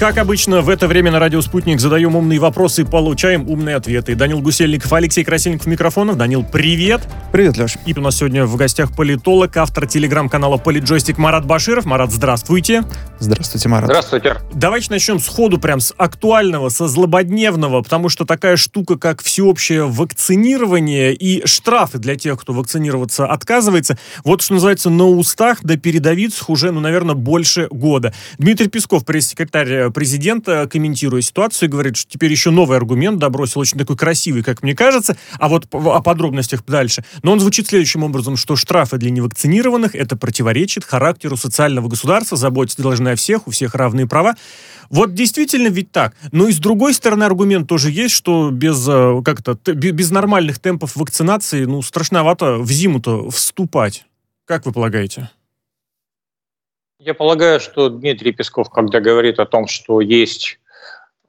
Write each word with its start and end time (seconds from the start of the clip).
Как 0.00 0.16
обычно, 0.16 0.62
в 0.62 0.70
это 0.70 0.88
время 0.88 1.10
на 1.12 1.18
радио 1.18 1.42
«Спутник» 1.42 1.78
задаем 1.78 2.16
умные 2.16 2.38
вопросы, 2.38 2.86
получаем 2.86 3.46
умные 3.46 3.76
ответы. 3.76 4.14
Данил 4.14 4.40
Гусельников, 4.40 4.90
Алексей 4.94 5.22
Красильников, 5.24 5.66
микрофонов. 5.66 6.16
Данил, 6.16 6.42
привет! 6.42 7.02
Привет, 7.32 7.58
Леш. 7.58 7.76
И 7.84 7.92
у 7.92 8.00
нас 8.00 8.16
сегодня 8.16 8.46
в 8.46 8.56
гостях 8.56 8.96
политолог, 8.96 9.54
автор 9.58 9.86
телеграм-канала 9.86 10.56
«Политджойстик» 10.56 11.18
Марат 11.18 11.44
Баширов. 11.44 11.84
Марат, 11.84 12.12
здравствуйте. 12.12 12.82
Здравствуйте, 13.18 13.68
Марат. 13.68 13.90
Здравствуйте. 13.90 14.36
Давайте 14.54 14.86
начнем 14.88 15.20
сходу, 15.20 15.58
прям 15.58 15.80
с 15.80 15.92
актуального, 15.98 16.70
со 16.70 16.88
злободневного, 16.88 17.82
потому 17.82 18.08
что 18.08 18.24
такая 18.24 18.56
штука, 18.56 18.96
как 18.96 19.22
всеобщее 19.22 19.84
вакцинирование 19.86 21.12
и 21.14 21.46
штрафы 21.46 21.98
для 21.98 22.16
тех, 22.16 22.40
кто 22.40 22.54
вакцинироваться 22.54 23.26
отказывается, 23.26 23.98
вот 24.24 24.40
что 24.40 24.54
называется 24.54 24.88
на 24.88 25.06
устах 25.06 25.60
до 25.60 25.74
да 25.74 25.76
передовицах 25.76 26.48
уже, 26.48 26.72
ну, 26.72 26.80
наверное, 26.80 27.14
больше 27.14 27.68
года. 27.70 28.14
Дмитрий 28.38 28.68
Песков, 28.68 29.04
пресс-секретарь 29.04 29.89
президента, 29.90 30.66
комментируя 30.66 31.20
ситуацию, 31.22 31.68
говорит, 31.68 31.96
что 31.96 32.10
теперь 32.10 32.30
еще 32.30 32.50
новый 32.50 32.76
аргумент 32.76 33.18
добросил, 33.18 33.60
очень 33.60 33.78
такой 33.78 33.96
красивый, 33.96 34.42
как 34.42 34.62
мне 34.62 34.74
кажется, 34.74 35.16
а 35.38 35.48
вот 35.48 35.66
о 35.72 36.00
подробностях 36.00 36.64
дальше. 36.64 37.04
Но 37.22 37.32
он 37.32 37.40
звучит 37.40 37.68
следующим 37.68 38.02
образом, 38.02 38.36
что 38.36 38.56
штрафы 38.56 38.98
для 38.98 39.10
невакцинированных 39.10 39.94
это 39.94 40.16
противоречит 40.16 40.84
характеру 40.84 41.36
социального 41.36 41.88
государства, 41.88 42.36
заботиться 42.36 42.82
должны 42.82 43.10
о 43.10 43.16
всех, 43.16 43.46
у 43.46 43.50
всех 43.50 43.74
равные 43.74 44.06
права. 44.06 44.36
Вот 44.90 45.14
действительно 45.14 45.68
ведь 45.68 45.92
так. 45.92 46.14
Но 46.32 46.48
и 46.48 46.52
с 46.52 46.58
другой 46.58 46.94
стороны 46.94 47.24
аргумент 47.24 47.68
тоже 47.68 47.90
есть, 47.90 48.14
что 48.14 48.50
без 48.50 48.86
э, 48.88 49.22
как-то 49.24 49.54
без 49.72 50.10
нормальных 50.10 50.58
темпов 50.58 50.96
вакцинации, 50.96 51.64
ну, 51.64 51.80
страшновато 51.80 52.58
в 52.58 52.70
зиму-то 52.70 53.30
вступать. 53.30 54.04
Как 54.46 54.66
вы 54.66 54.72
полагаете? 54.72 55.30
Я 57.02 57.14
полагаю, 57.14 57.60
что 57.60 57.88
Дмитрий 57.88 58.30
Песков, 58.30 58.68
когда 58.68 59.00
говорит 59.00 59.40
о 59.40 59.46
том, 59.46 59.68
что 59.68 60.02
есть 60.02 60.60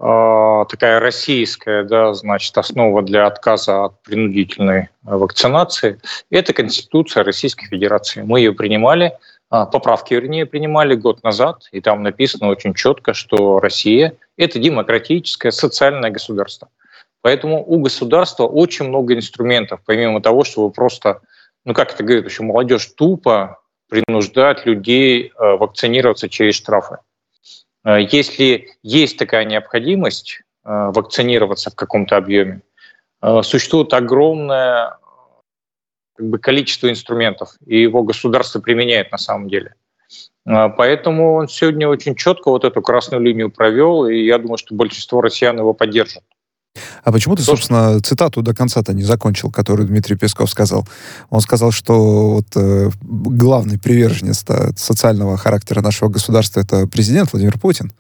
э, 0.02 0.66
такая 0.70 1.00
российская, 1.00 1.84
да, 1.86 2.14
значит, 2.14 2.58
основа 2.58 3.02
для 3.02 3.26
отказа 3.26 3.86
от 3.86 4.04
принудительной 4.04 4.90
вакцинации, 5.04 6.02
это 6.30 6.52
Конституция 6.52 7.24
Российской 7.24 7.68
Федерации. 7.68 8.22
Мы 8.22 8.42
ее 8.42 8.52
принимали, 8.52 9.14
э, 9.50 9.66
поправки, 9.72 10.14
вернее, 10.14 10.46
принимали 10.46 10.94
год 10.94 11.24
назад, 11.24 11.64
и 11.72 11.80
там 11.80 12.04
написано 12.04 12.50
очень 12.50 12.74
четко, 12.74 13.14
что 13.14 13.62
Россия– 13.62 14.16
это 14.38 14.60
демократическое 14.60 15.54
социальное 15.54 16.10
государство. 16.12 16.68
Поэтому 17.22 17.64
у 17.66 17.80
государства 17.80 18.44
очень 18.44 18.90
много 18.90 19.14
инструментов, 19.14 19.80
помимо 19.86 20.22
того, 20.22 20.44
что 20.44 20.66
вы 20.66 20.72
просто, 20.72 21.22
ну 21.64 21.74
как 21.74 21.94
это 21.94 22.04
говорит, 22.04 22.26
еще 22.26 22.44
молодежь 22.44 22.88
тупо 22.88 23.61
принуждать 23.92 24.66
людей 24.66 25.34
э, 25.38 25.58
вакцинироваться 25.58 26.30
через 26.30 26.56
штрафы. 26.56 27.00
Э, 27.84 27.98
если 28.02 28.70
есть 28.84 29.18
такая 29.18 29.44
необходимость 29.44 30.40
э, 30.64 30.92
вакцинироваться 30.94 31.72
в 31.72 31.76
каком-то 31.76 32.16
объеме, 32.16 32.62
существует 33.44 33.94
огромное 33.94 34.98
как 36.16 36.28
бы, 36.28 36.40
количество 36.40 36.90
инструментов, 36.90 37.50
и 37.68 37.82
его 37.82 38.02
государство 38.02 38.60
применяет 38.60 39.12
на 39.12 39.20
самом 39.20 39.48
деле. 39.48 39.76
Поэтому 40.44 41.36
он 41.36 41.48
сегодня 41.48 41.88
очень 41.88 42.16
четко 42.16 42.50
вот 42.50 42.64
эту 42.64 42.82
красную 42.82 43.22
линию 43.22 43.52
провел, 43.52 44.08
и 44.08 44.26
я 44.26 44.40
думаю, 44.40 44.58
что 44.58 44.74
большинство 44.74 45.22
россиян 45.22 45.56
его 45.56 45.76
поддержат. 45.76 46.24
А 47.04 47.12
почему 47.12 47.36
ты, 47.36 47.44
собственно, 47.44 48.00
цитату 48.00 48.42
до 48.42 48.54
конца-то 48.54 48.94
не 48.94 49.04
закончил, 49.04 49.52
которую 49.52 49.88
Дмитрий 49.88 50.16
Песков 50.16 50.50
сказал? 50.50 50.88
Он 51.30 51.42
сказал, 51.42 51.72
что 51.72 52.36
вот, 52.36 52.48
э, 52.56 52.90
главный 53.02 53.78
приверженец 53.78 54.46
социального 54.78 55.38
характера 55.38 55.82
нашего 55.82 56.10
государства 56.10 56.62
это 56.62 56.88
президент 56.88 57.34
Владимир 57.34 57.60
Путин, 57.60 57.92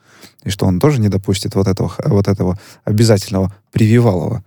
и 0.43 0.49
что 0.49 0.65
он 0.65 0.79
тоже 0.79 0.99
не 1.01 1.09
допустит 1.09 1.55
вот 1.55 1.67
этого, 1.67 1.93
вот 2.05 2.27
этого 2.27 2.57
обязательного 2.85 3.53
прививалова. 3.71 4.43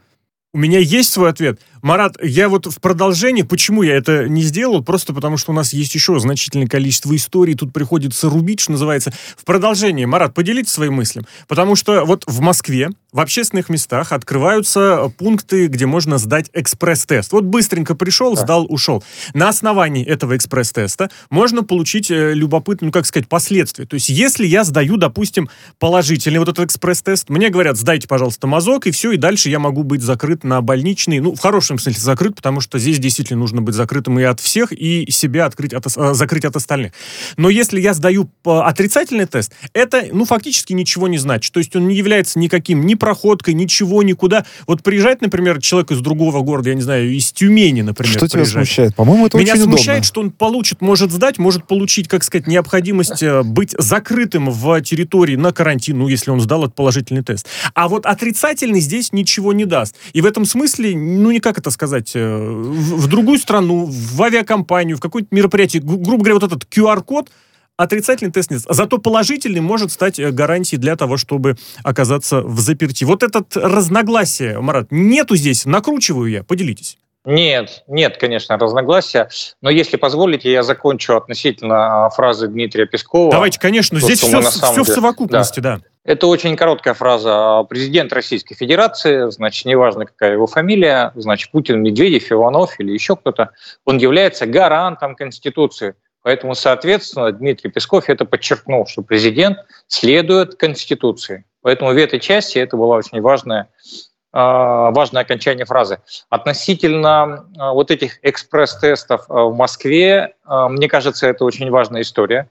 У 0.55 0.59
меня 0.59 0.79
есть 0.79 1.13
свой 1.13 1.31
ответ. 1.31 1.59
Марат, 1.83 2.17
я 2.23 2.49
вот 2.49 2.67
в 2.67 2.81
продолжении, 2.81 3.43
почему 3.43 3.83
я 3.83 3.97
это 3.97 4.29
не 4.29 4.41
сделал, 4.41 4.85
просто 4.85 5.13
потому 5.13 5.37
что 5.37 5.51
у 5.51 5.55
нас 5.55 5.73
есть 5.73 5.95
еще 5.97 6.19
значительное 6.21 6.69
количество 6.69 7.15
историй, 7.15 7.57
тут 7.57 7.73
приходится 7.73 8.31
рубить, 8.31 8.61
что 8.61 8.71
называется. 8.71 9.13
В 9.37 9.45
продолжении, 9.45 10.05
Марат, 10.05 10.33
поделитесь 10.33 10.71
своим 10.71 10.95
мыслям. 10.95 11.27
Потому 11.49 11.75
что 11.75 12.05
вот 12.05 12.23
в 12.29 12.41
Москве 12.41 12.91
в 13.13 13.21
общественных 13.21 13.69
местах 13.69 14.13
открываются 14.13 15.13
пункты, 15.19 15.67
где 15.67 15.87
можно 15.87 16.19
сдать 16.19 16.51
экспресс-тест. 16.53 17.33
Вот 17.33 17.45
быстренько 17.45 17.95
пришел, 17.95 18.37
сдал, 18.37 18.65
ушел. 18.69 19.05
На 19.35 19.49
основании 19.49 20.05
этого 20.05 20.37
экспресс-теста 20.37 21.11
можно 21.31 21.65
получить 21.65 22.11
э, 22.11 22.33
любопытные, 22.33 22.87
ну, 22.87 22.93
как 22.93 23.07
сказать, 23.07 23.29
последствия. 23.29 23.87
То 23.87 23.95
есть, 23.95 24.09
если 24.09 24.47
я 24.47 24.65
сдаю, 24.65 24.97
допустим, 24.97 25.49
положительный 25.79 26.39
вот 26.39 26.49
этот 26.49 26.67
экспресс-тест, 26.67 27.29
мне 27.29 27.51
говорят, 27.51 27.77
сдайте, 27.77 28.09
пожалуйста, 28.09 28.47
мазок, 28.47 28.87
и 28.87 28.91
все, 28.91 29.13
и 29.13 29.17
дальше 29.17 29.51
я 29.51 29.59
могу 29.59 29.83
быть 29.83 30.01
закрыт 30.01 30.44
на 30.45 30.61
больничный, 30.61 31.21
ну, 31.21 31.35
в 31.35 31.41
хорошем 31.41 31.79
смысле 31.79 32.01
закрыт, 32.01 32.37
потому 32.37 32.61
что 32.61 32.79
здесь 32.79 32.99
действительно 32.99 33.41
нужно 33.41 33.63
быть 33.63 33.75
закрытым 33.75 34.19
и 34.21 34.23
от 34.23 34.41
всех, 34.41 34.73
и 34.73 35.11
себя 35.11 35.47
открыть 35.47 35.73
от, 35.73 35.87
э, 35.87 36.15
закрыть 36.15 36.45
от 36.45 36.57
остальных. 36.57 36.93
Но 37.37 37.51
если 37.51 37.81
я 37.81 37.95
сдаю 37.95 38.31
отрицательный 38.45 39.27
тест, 39.27 39.53
это, 39.73 40.05
ну, 40.13 40.25
фактически 40.25 40.73
ничего 40.73 41.09
не 41.09 41.19
значит. 41.19 41.53
То 41.53 41.59
есть 41.59 41.75
он 41.75 41.89
не 41.89 41.97
является 41.97 42.39
никаким, 42.39 42.87
ни 42.87 42.95
проходкой, 42.95 43.55
ничего, 43.55 44.03
никуда. 44.03 44.45
Вот 44.67 44.83
приезжает, 44.83 45.23
например, 45.23 45.61
человек 45.61 45.91
из 45.91 46.01
другого 46.01 46.41
города, 46.43 46.69
я 46.69 46.75
не 46.75 46.83
знаю, 46.83 47.11
из 47.11 47.33
Тюмени, 47.33 47.83
например, 47.83 48.17
Что 48.17 48.29
тебя 48.29 48.45
смущает? 48.45 48.95
По-моему, 48.95 49.27
это 49.27 49.39
Меня 49.39 49.55
очень 49.55 49.65
смущает, 49.65 49.89
удобно. 49.89 50.05
что 50.05 50.21
он 50.21 50.31
получит, 50.31 50.81
может 50.81 51.11
сдать, 51.11 51.39
может 51.39 51.67
получить, 51.67 52.09
как 52.09 52.25
сказать, 52.25 52.47
необходимость 52.47 53.23
э, 53.23 53.43
быть 53.43 53.75
закрытым 53.79 54.51
в 54.51 54.81
территории 54.83 55.37
на 55.37 55.53
карантин, 55.53 55.99
ну, 55.99 56.09
если 56.09 56.31
он 56.31 56.41
сдал 56.41 56.65
этот 56.65 56.75
положительный 56.75 57.23
тест. 57.23 57.47
А 57.75 57.89
вот 57.89 58.07
отрицательный 58.07 58.81
здесь 58.81 59.13
ничего 59.13 59.53
не 59.53 59.65
даст. 59.65 59.97
И 60.13 60.21
в 60.21 60.27
этом 60.35 60.45
смысле, 60.45 60.97
ну, 60.97 61.31
никак 61.31 61.59
это 61.59 61.71
сказать, 61.71 62.13
э, 62.15 62.37
в, 62.37 63.03
в 63.03 63.07
другую 63.07 63.39
страну, 63.39 63.87
в 63.87 64.23
авиакомпанию, 64.23 64.97
в 64.97 65.01
какое-то 65.01 65.29
мероприятие, 65.31 65.81
грубо 65.81 66.25
говоря, 66.25 66.35
вот 66.35 66.43
этот 66.43 66.65
QR-код, 66.65 67.31
отрицательный 67.77 68.33
тест 68.33 68.51
нет. 68.51 68.63
Зато 68.69 68.99
положительный 68.99 69.61
может 69.61 69.93
стать 69.93 70.19
э, 70.19 70.33
гарантией 70.33 70.81
для 70.81 70.97
того, 70.97 71.17
чтобы 71.17 71.57
оказаться 71.85 72.41
в 72.41 72.59
заперти. 72.59 73.05
Вот 73.05 73.23
этот 73.23 73.57
разногласие, 73.57 74.61
Марат, 74.61 74.89
нету 74.91 75.37
здесь, 75.37 75.67
накручиваю 75.67 76.29
я, 76.29 76.43
поделитесь. 76.43 76.99
Нет, 77.25 77.85
нет, 77.87 78.19
конечно, 78.19 78.59
разногласия. 78.59 79.29
Но 79.63 79.71
если 79.71 79.97
позволите, 79.97 80.53
я 80.53 80.63
закончу 80.63 81.17
относительно 81.17 82.07
а, 82.07 82.11
фразы 82.11 82.49
Дмитрия 82.49 82.85
Пескова. 82.87 83.31
Давайте, 83.31 83.59
конечно, 83.59 83.99
здесь 83.99 84.21
все, 84.21 84.43
все 84.43 84.85
в 84.85 84.87
совокупности, 84.87 85.61
да. 85.61 85.77
да. 85.77 85.83
Это 86.05 86.27
очень 86.27 86.55
короткая 86.55 86.93
фраза. 86.93 87.65
Президент 87.69 88.13
Российской 88.13 88.55
Федерации, 88.55 89.31
значит, 89.31 89.65
неважно, 89.65 90.05
какая 90.05 90.33
его 90.33 90.47
фамилия, 90.47 91.13
значит, 91.15 91.51
Путин, 91.51 91.83
Медведев, 91.83 92.31
Иванов 92.31 92.79
или 92.79 92.93
еще 92.93 93.17
кто-то, 93.17 93.53
он 93.87 93.97
является 93.97 94.45
гарантом 94.45 95.17
Конституции. 95.17 95.95
Поэтому, 96.23 96.55
соответственно, 96.55 97.33
Дмитрий 97.33 97.71
Песков 97.71 98.09
это 98.09 98.27
подчеркнул, 98.27 98.87
что 98.87 99.03
президент 99.03 99.59
следует 99.89 100.57
Конституции. 100.57 101.47
Поэтому 101.63 101.93
в 101.93 101.97
этой 101.97 102.21
части 102.21 102.59
это 102.59 102.77
было 102.77 102.97
очень 102.97 103.23
важное, 103.23 103.63
а, 103.63 104.14
важное 104.35 105.23
окончание 105.23 105.65
фразы. 105.65 106.01
Относительно 106.29 107.47
а, 107.57 107.73
вот 107.73 107.91
этих 107.91 108.19
экспресс-тестов 108.23 109.27
а, 109.29 109.45
в 109.45 109.55
Москве, 109.55 110.35
мне 110.47 110.89
кажется, 110.89 111.29
это 111.29 111.45
очень 111.45 111.71
важная 111.71 112.03
история. 112.03 112.51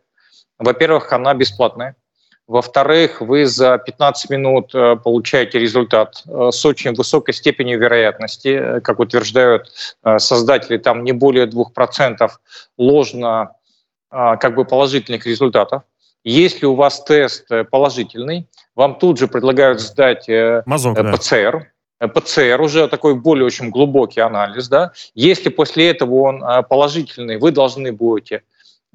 Во-первых, 0.59 1.11
она 1.11 1.33
бесплатная. 1.33 1.95
Во-вторых, 2.47 3.21
вы 3.21 3.45
за 3.45 3.77
15 3.77 4.29
минут 4.29 4.75
э, 4.75 4.97
получаете 4.97 5.59
результат 5.59 6.23
э, 6.27 6.49
с 6.51 6.65
очень 6.65 6.93
высокой 6.93 7.33
степенью 7.33 7.79
вероятности, 7.79 8.47
э, 8.49 8.81
как 8.81 8.99
утверждают 8.99 9.71
создатели, 10.17 10.77
там 10.77 11.03
не 11.03 11.13
более 11.13 11.47
2% 11.47 12.29
ложно 12.77 13.51
как 14.09 14.53
бы 14.53 14.65
положительных 14.65 15.25
результатов. 15.25 15.83
Если 16.23 16.67
у 16.67 16.75
вас 16.75 17.03
тест 17.03 17.47
положительный, 17.71 18.47
вам 18.75 18.99
тут 18.99 19.17
же 19.17 19.27
предлагают 19.27 19.81
сдать 19.81 20.29
Мазок, 20.67 20.95
ПЦР. 20.95 21.51
Да. 21.51 21.67
ПЦР 22.07 22.59
уже 22.61 22.87
такой 22.87 23.15
более 23.15 23.45
очень 23.45 23.69
глубокий 23.69 24.21
анализ. 24.21 24.67
Да? 24.67 24.91
Если 25.15 25.49
после 25.49 25.89
этого 25.89 26.21
он 26.21 26.43
положительный, 26.67 27.37
вы 27.37 27.51
должны 27.51 27.91
будете 27.91 28.41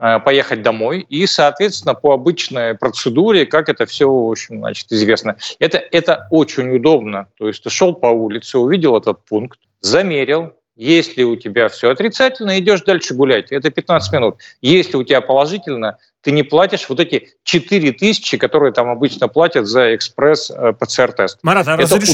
Э, 0.00 0.20
поехать 0.20 0.62
домой 0.62 1.04
и, 1.08 1.26
соответственно, 1.26 1.92
по 1.94 2.12
обычной 2.12 2.76
процедуре, 2.76 3.46
как 3.46 3.68
это 3.68 3.84
все, 3.84 4.08
в 4.08 4.30
общем, 4.30 4.58
значит, 4.58 4.92
известно. 4.92 5.36
Это, 5.58 5.78
это 5.78 6.28
очень 6.30 6.70
удобно. 6.70 7.26
То 7.36 7.48
есть 7.48 7.64
ты 7.64 7.70
шел 7.70 7.94
по 7.94 8.06
улице, 8.06 8.58
увидел 8.58 8.96
этот 8.96 9.24
пункт, 9.24 9.58
замерил, 9.80 10.52
если 10.76 11.24
у 11.24 11.34
тебя 11.34 11.68
все 11.68 11.90
отрицательно, 11.90 12.60
идешь 12.60 12.82
дальше 12.82 13.14
гулять. 13.14 13.50
Это 13.50 13.72
15 13.72 14.12
минут. 14.12 14.36
Если 14.62 14.96
у 14.96 15.02
тебя 15.02 15.20
положительно, 15.20 15.98
ты 16.22 16.30
не 16.30 16.42
платишь 16.42 16.86
вот 16.88 17.00
эти 17.00 17.30
4 17.44 17.92
тысячи, 17.92 18.36
которые 18.36 18.72
там 18.72 18.88
обычно 18.88 19.28
платят 19.28 19.66
за 19.66 19.94
экспресс-ПЦР-тест. 19.94 21.36
Э, 21.36 21.38
Марат, 21.42 21.66
а 21.66 21.76
это 21.76 21.96
удобно 21.96 22.06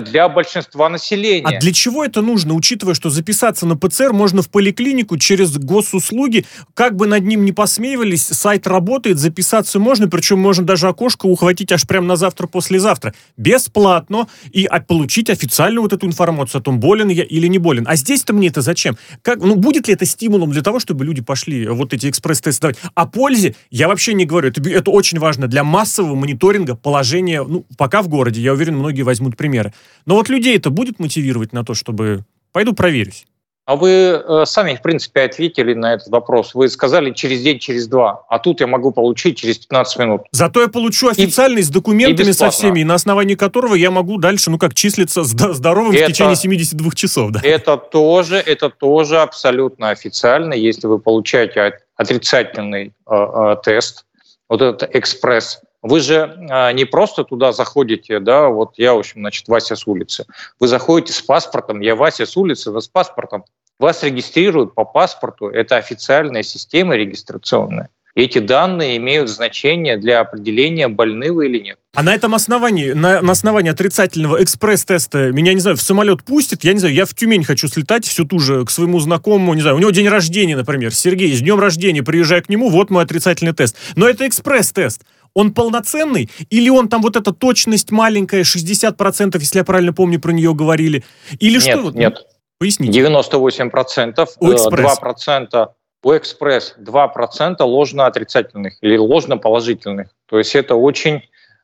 здесь... 0.00 0.10
для 0.10 0.28
большинства 0.28 0.88
населения. 0.88 1.56
А 1.56 1.60
для 1.60 1.72
чего 1.72 2.04
это 2.04 2.22
нужно, 2.22 2.54
учитывая, 2.54 2.94
что 2.94 3.10
записаться 3.10 3.66
на 3.66 3.76
ПЦР 3.76 4.12
можно 4.12 4.42
в 4.42 4.50
поликлинику 4.50 5.16
через 5.16 5.56
госуслуги, 5.56 6.44
как 6.74 6.96
бы 6.96 7.06
над 7.06 7.24
ним 7.24 7.44
не 7.44 7.52
посмеивались, 7.52 8.26
сайт 8.26 8.66
работает, 8.66 9.18
записаться 9.18 9.78
можно, 9.78 10.08
причем 10.08 10.38
можно 10.38 10.64
даже 10.64 10.88
окошко 10.88 11.26
ухватить 11.26 11.72
аж 11.72 11.86
прямо 11.86 12.06
на 12.08 12.16
завтра-послезавтра. 12.16 13.14
Бесплатно 13.36 14.28
и 14.50 14.68
получить 14.88 15.30
официальную 15.30 15.82
вот 15.82 15.92
эту 15.92 16.06
информацию 16.06 16.60
о 16.60 16.62
том, 16.62 16.80
болен 16.80 17.08
я 17.08 17.22
или 17.22 17.46
не 17.46 17.58
болен. 17.58 17.84
А 17.86 17.96
здесь-то 17.96 18.32
мне 18.32 18.48
это 18.48 18.60
зачем? 18.60 18.96
Как, 19.22 19.38
ну, 19.38 19.54
будет 19.54 19.86
ли 19.86 19.94
это 19.94 20.04
стимулом 20.04 20.50
для 20.50 20.62
того, 20.62 20.80
чтобы 20.80 21.04
люди 21.04 21.22
пошли 21.22 21.68
вот 21.68 21.92
эти 21.92 22.08
экспресс-тесты 22.08 22.72
давать? 22.72 22.78
О 22.94 23.06
пользе 23.42 23.56
я 23.70 23.88
вообще 23.88 24.14
не 24.14 24.24
говорю. 24.24 24.48
Это, 24.48 24.68
это 24.68 24.90
очень 24.90 25.18
важно 25.18 25.46
для 25.48 25.64
массового 25.64 26.14
мониторинга 26.14 26.76
положения, 26.76 27.42
ну, 27.42 27.64
пока 27.76 28.02
в 28.02 28.08
городе. 28.08 28.40
Я 28.40 28.52
уверен, 28.52 28.76
многие 28.76 29.02
возьмут 29.02 29.36
примеры. 29.36 29.72
Но 30.06 30.14
вот 30.14 30.28
людей 30.28 30.56
это 30.56 30.70
будет 30.70 30.98
мотивировать 30.98 31.52
на 31.52 31.64
то, 31.64 31.74
чтобы 31.74 32.24
пойду 32.52 32.72
проверюсь. 32.72 33.26
А 33.64 33.76
вы 33.76 33.90
э, 33.90 34.44
сами, 34.44 34.74
в 34.74 34.82
принципе, 34.82 35.22
ответили 35.22 35.72
на 35.74 35.94
этот 35.94 36.08
вопрос. 36.08 36.52
Вы 36.52 36.68
сказали 36.68 37.12
через 37.12 37.42
день, 37.42 37.60
через 37.60 37.86
два. 37.86 38.24
А 38.28 38.40
тут 38.40 38.60
я 38.60 38.66
могу 38.66 38.90
получить 38.90 39.38
через 39.38 39.58
15 39.58 39.98
минут. 40.00 40.22
Зато 40.32 40.62
я 40.62 40.68
получу 40.68 41.08
официальный 41.08 41.60
и, 41.60 41.62
с 41.62 41.68
документами 41.68 42.32
со 42.32 42.50
всеми, 42.50 42.80
и 42.80 42.84
на 42.84 42.94
основании 42.94 43.36
которого 43.36 43.76
я 43.76 43.92
могу 43.92 44.18
дальше, 44.18 44.50
ну 44.50 44.58
как, 44.58 44.74
числиться 44.74 45.22
здоровым 45.22 45.92
это, 45.92 46.06
в 46.06 46.08
течение 46.08 46.34
72 46.34 46.90
часов. 46.90 47.30
Да? 47.30 47.40
Это 47.44 47.76
тоже, 47.76 48.38
это 48.38 48.68
тоже 48.68 49.20
абсолютно 49.20 49.90
официально. 49.90 50.54
Если 50.54 50.88
вы 50.88 50.98
получаете 50.98 51.60
отрицательный 51.96 52.94
э, 53.06 53.14
э, 53.14 53.56
тест, 53.62 54.06
вот 54.48 54.62
этот 54.62 54.94
экспресс, 54.94 55.60
вы 55.82 56.00
же 56.00 56.14
э, 56.14 56.72
не 56.72 56.84
просто 56.84 57.24
туда 57.24 57.52
заходите, 57.52 58.20
да, 58.20 58.48
вот 58.48 58.74
я, 58.76 58.94
в 58.94 58.98
общем, 58.98 59.20
значит, 59.20 59.48
Вася 59.48 59.74
с 59.74 59.86
улицы. 59.86 60.26
Вы 60.60 60.68
заходите 60.68 61.12
с 61.12 61.20
паспортом, 61.20 61.80
я 61.80 61.96
Вася 61.96 62.24
с 62.24 62.36
улицы, 62.36 62.70
вы 62.70 62.80
с 62.80 62.88
паспортом. 62.88 63.44
Вас 63.78 64.02
регистрируют 64.04 64.74
по 64.74 64.84
паспорту, 64.84 65.48
это 65.48 65.76
официальная 65.76 66.44
система 66.44 66.94
регистрационная. 66.94 67.88
Эти 68.14 68.40
данные 68.40 68.98
имеют 68.98 69.30
значение 69.30 69.96
для 69.96 70.20
определения, 70.20 70.88
больны 70.88 71.32
вы 71.32 71.46
или 71.46 71.58
нет. 71.58 71.78
А 71.94 72.02
на 72.02 72.14
этом 72.14 72.34
основании, 72.34 72.92
на, 72.92 73.22
на 73.22 73.32
основании 73.32 73.70
отрицательного 73.70 74.42
экспресс-теста 74.42 75.32
меня, 75.32 75.54
не 75.54 75.60
знаю, 75.60 75.78
в 75.78 75.82
самолет 75.82 76.22
пустит, 76.22 76.62
я 76.62 76.74
не 76.74 76.78
знаю, 76.78 76.94
я 76.94 77.06
в 77.06 77.14
Тюмень 77.14 77.42
хочу 77.42 77.68
слетать 77.68 78.04
всю 78.04 78.26
ту 78.26 78.38
же 78.38 78.66
к 78.66 78.70
своему 78.70 79.00
знакомому, 79.00 79.54
не 79.54 79.62
знаю, 79.62 79.76
у 79.76 79.78
него 79.78 79.90
день 79.90 80.08
рождения, 80.08 80.56
например, 80.56 80.94
Сергей, 80.94 81.34
с 81.34 81.40
днем 81.40 81.58
рождения, 81.58 82.02
приезжаю 82.02 82.42
к 82.42 82.50
нему, 82.50 82.68
вот 82.68 82.90
мой 82.90 83.02
отрицательный 83.02 83.54
тест. 83.54 83.76
Но 83.96 84.06
это 84.06 84.26
экспресс-тест. 84.26 85.02
Он 85.32 85.54
полноценный? 85.54 86.28
Или 86.50 86.68
он 86.68 86.88
там 86.88 87.00
вот 87.00 87.16
эта 87.16 87.32
точность 87.32 87.90
маленькая, 87.90 88.42
60%, 88.42 89.38
если 89.38 89.58
я 89.58 89.64
правильно 89.64 89.94
помню, 89.94 90.20
про 90.20 90.32
нее 90.32 90.54
говорили? 90.54 91.02
Или 91.40 91.54
нет, 91.54 91.62
что? 91.62 91.90
Нет, 91.92 92.26
Поясните. 92.58 93.00
98%, 93.00 94.28
у 94.38 94.52
экспресс. 94.52 94.98
2% 95.02 95.68
у 96.02 96.16
экспресс 96.16 96.74
2% 96.78 97.62
ложно 97.62 98.06
отрицательных 98.06 98.76
или 98.80 98.96
ложно 98.96 99.38
положительных. 99.38 100.08
То 100.26 100.38
есть 100.38 100.54
это 100.54 100.74
очень 100.74 101.22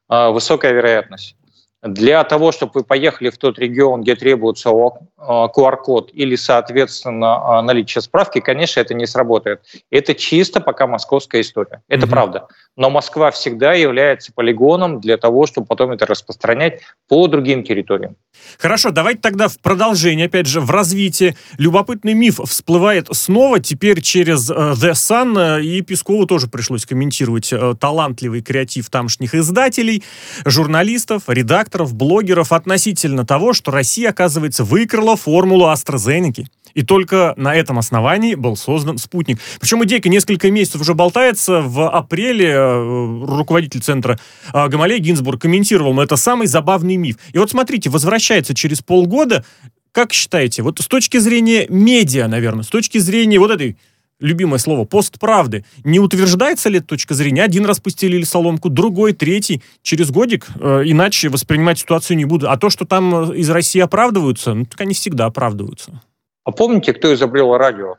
э, 0.08 0.31
высокая 0.31 0.73
вероятность. 0.73 1.37
Для 1.83 2.25
того, 2.25 2.51
чтобы 2.51 2.73
вы 2.75 2.85
поехали 2.85 3.31
в 3.31 3.39
тот 3.39 3.59
регион, 3.59 4.03
где 4.03 4.17
требуется 4.17 4.71
QR-код 4.71 6.11
или, 6.13 6.35
соответственно, 6.35 7.63
наличие 7.63 8.03
справки, 8.03 8.41
конечно, 8.41 8.81
это 8.81 8.95
не 8.95 9.07
сработает. 9.07 9.61
Это 9.91 10.15
чисто 10.15 10.61
пока 10.61 10.89
московская 10.89 11.41
история. 11.41 11.83
Это 11.89 12.07
mm-hmm. 12.07 12.11
правда. 12.11 12.49
Но 12.77 12.91
Москва 12.91 13.31
всегда 13.31 13.75
является 13.75 14.33
полигоном 14.33 15.01
для 15.01 15.17
того, 15.19 15.47
чтобы 15.47 15.69
потом 15.69 15.93
это 15.93 16.05
распространять 16.07 16.81
по 17.09 17.29
другим 17.29 17.63
территориям. 17.63 18.17
Хорошо, 18.59 18.91
давайте 18.91 19.21
тогда 19.21 19.47
в 19.49 19.59
продолжение, 19.61 20.27
опять 20.27 20.47
же, 20.47 20.61
в 20.61 20.71
развитии. 20.71 21.37
Любопытный 21.59 22.15
миф 22.15 22.41
всплывает 22.45 23.09
снова, 23.13 23.61
теперь 23.61 24.01
через 24.01 24.51
uh, 24.51 24.73
The 24.73 24.93
Sun, 24.93 25.61
э, 25.61 25.63
и 25.63 25.81
Пескову 25.83 26.27
тоже 26.27 26.49
пришлось 26.49 26.87
комментировать 26.87 27.53
uh, 27.53 27.77
талантливый 27.77 28.43
креатив 28.43 28.91
тамошних 28.91 29.35
издателей, 29.35 30.03
журналистов, 30.45 31.25
редакторов, 31.29 31.68
блогеров 31.93 32.53
относительно 32.53 33.25
того, 33.25 33.53
что 33.53 33.70
Россия, 33.70 34.11
оказывается, 34.11 34.65
выиграла 34.65 35.17
формулу 35.17 35.67
AstraZeneca. 35.67 36.47
И 36.75 36.82
только 36.82 37.35
на 37.37 37.55
этом 37.55 37.79
основании 37.79 38.35
был 38.35 38.56
создан 38.56 38.99
спутник. 38.99 39.41
Причем 39.61 39.82
идейка 39.85 40.09
несколько 40.09 40.50
месяцев 40.50 40.81
уже 40.81 40.94
болтается. 40.94 41.61
В 41.61 41.88
апреле 41.91 42.50
э, 42.50 43.25
руководитель 43.26 43.81
центра 43.81 44.19
э, 44.53 44.69
Гамалей 44.69 44.99
Гинзбург 44.99 45.43
комментировал, 45.43 45.93
но 45.94 46.03
это 46.03 46.17
самый 46.17 46.47
забавный 46.47 46.97
миф. 46.97 47.17
И 47.32 47.38
вот 47.38 47.50
смотрите, 47.50 47.91
возвращается 47.91 48.55
через 48.55 48.81
полгода. 48.81 49.44
Как 49.93 50.12
считаете, 50.12 50.62
вот 50.62 50.79
с 50.79 50.87
точки 50.87 51.17
зрения 51.17 51.67
медиа, 51.69 52.29
наверное, 52.29 52.62
с 52.62 52.69
точки 52.69 52.99
зрения 52.99 53.41
вот 53.41 53.50
этой 53.50 53.76
любимое 54.20 54.59
слово, 54.59 54.85
постправды. 54.85 55.65
Не 55.85 56.00
утверждается 56.00 56.69
ли 56.69 56.79
эта 56.79 56.88
точка 56.88 57.15
зрения? 57.15 57.43
Один 57.43 57.67
раз 57.67 57.81
постелили 57.81 58.25
соломку, 58.25 58.69
другой, 58.69 59.12
третий. 59.12 59.62
Через 59.82 60.11
годик 60.11 60.47
э, 60.61 60.82
иначе 60.85 61.29
воспринимать 61.29 61.79
ситуацию 61.79 62.17
не 62.17 62.25
буду. 62.25 62.50
А 62.50 62.56
то, 62.56 62.70
что 62.70 62.85
там 62.85 63.32
из 63.32 63.49
России 63.50 63.81
оправдываются, 63.81 64.55
ну, 64.55 64.65
так 64.65 64.81
они 64.81 64.94
всегда 64.94 65.26
оправдываются. 65.26 66.03
А 66.44 66.50
помните, 66.50 66.93
кто 66.93 67.12
изобрел 67.15 67.56
радио? 67.56 67.97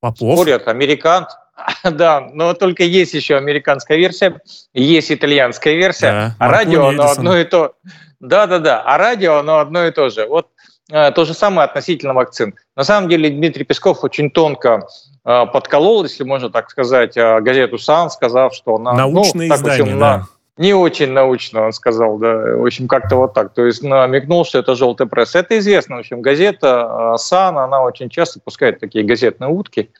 Попов. 0.00 0.34
Спорят, 0.34 0.68
американцы. 0.68 1.36
Да, 1.90 2.28
но 2.32 2.54
только 2.54 2.84
есть 2.84 3.14
еще 3.14 3.36
американская 3.36 3.98
версия, 3.98 4.40
есть 4.72 5.10
итальянская 5.10 5.74
версия, 5.74 6.10
да, 6.12 6.36
а 6.38 6.48
радио 6.48 6.86
оно 6.86 7.10
одно 7.10 7.36
и 7.36 7.44
то. 7.44 7.74
Да-да-да, 8.20 8.82
а 8.82 8.98
радио 8.98 9.36
оно 9.36 9.58
одно 9.58 9.86
и 9.86 9.90
то 9.90 10.08
же. 10.08 10.26
Вот 10.26 10.48
э, 10.90 11.10
то 11.12 11.24
же 11.24 11.34
самое 11.34 11.66
относительно 11.66 12.14
вакцин. 12.14 12.54
На 12.76 12.84
самом 12.84 13.08
деле 13.08 13.30
Дмитрий 13.30 13.64
Песков 13.64 14.02
очень 14.02 14.30
тонко 14.30 14.86
э, 15.17 15.17
подколол, 15.46 16.04
если 16.04 16.24
можно 16.24 16.48
так 16.48 16.70
сказать, 16.70 17.16
э, 17.16 17.40
газету 17.40 17.78
«Сан», 17.78 18.10
сказав, 18.10 18.54
что 18.54 18.76
она... 18.76 18.94
Научное 18.94 19.48
ну, 19.48 19.54
издание, 19.54 19.82
общем, 19.82 19.98
да. 19.98 20.18
На, 20.18 20.28
не 20.56 20.72
очень 20.72 21.12
научно, 21.12 21.66
он 21.66 21.72
сказал, 21.72 22.18
да, 22.18 22.56
в 22.56 22.64
общем, 22.64 22.88
как-то 22.88 23.16
вот 23.16 23.34
так. 23.34 23.52
То 23.52 23.66
есть 23.66 23.82
намекнул, 23.82 24.44
что 24.44 24.58
это 24.58 24.74
желтая 24.74 25.06
пресса. 25.06 25.40
Это 25.40 25.58
известно, 25.58 25.96
в 25.96 25.98
общем, 26.00 26.22
газета 26.22 27.12
э, 27.14 27.18
«Сан», 27.18 27.58
она 27.58 27.82
очень 27.82 28.08
часто 28.08 28.40
пускает 28.40 28.80
такие 28.80 29.04
газетные 29.04 29.50
утки. 29.50 29.90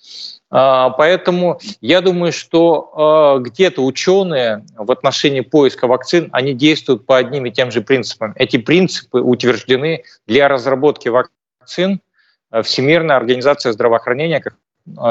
А, 0.50 0.90
поэтому 0.90 1.60
я 1.82 2.00
думаю, 2.00 2.32
что 2.32 3.36
э, 3.36 3.42
где-то 3.42 3.84
ученые 3.84 4.64
в 4.76 4.90
отношении 4.90 5.42
поиска 5.42 5.86
вакцин, 5.86 6.30
они 6.32 6.54
действуют 6.54 7.04
по 7.04 7.18
одним 7.18 7.44
и 7.46 7.50
тем 7.50 7.70
же 7.70 7.82
принципам. 7.82 8.32
Эти 8.36 8.56
принципы 8.56 9.20
утверждены 9.20 10.04
для 10.26 10.48
разработки 10.48 11.08
вакцин 11.08 12.00
э, 12.50 12.62
Всемирной 12.62 13.14
организации 13.14 13.70
здравоохранения, 13.72 14.40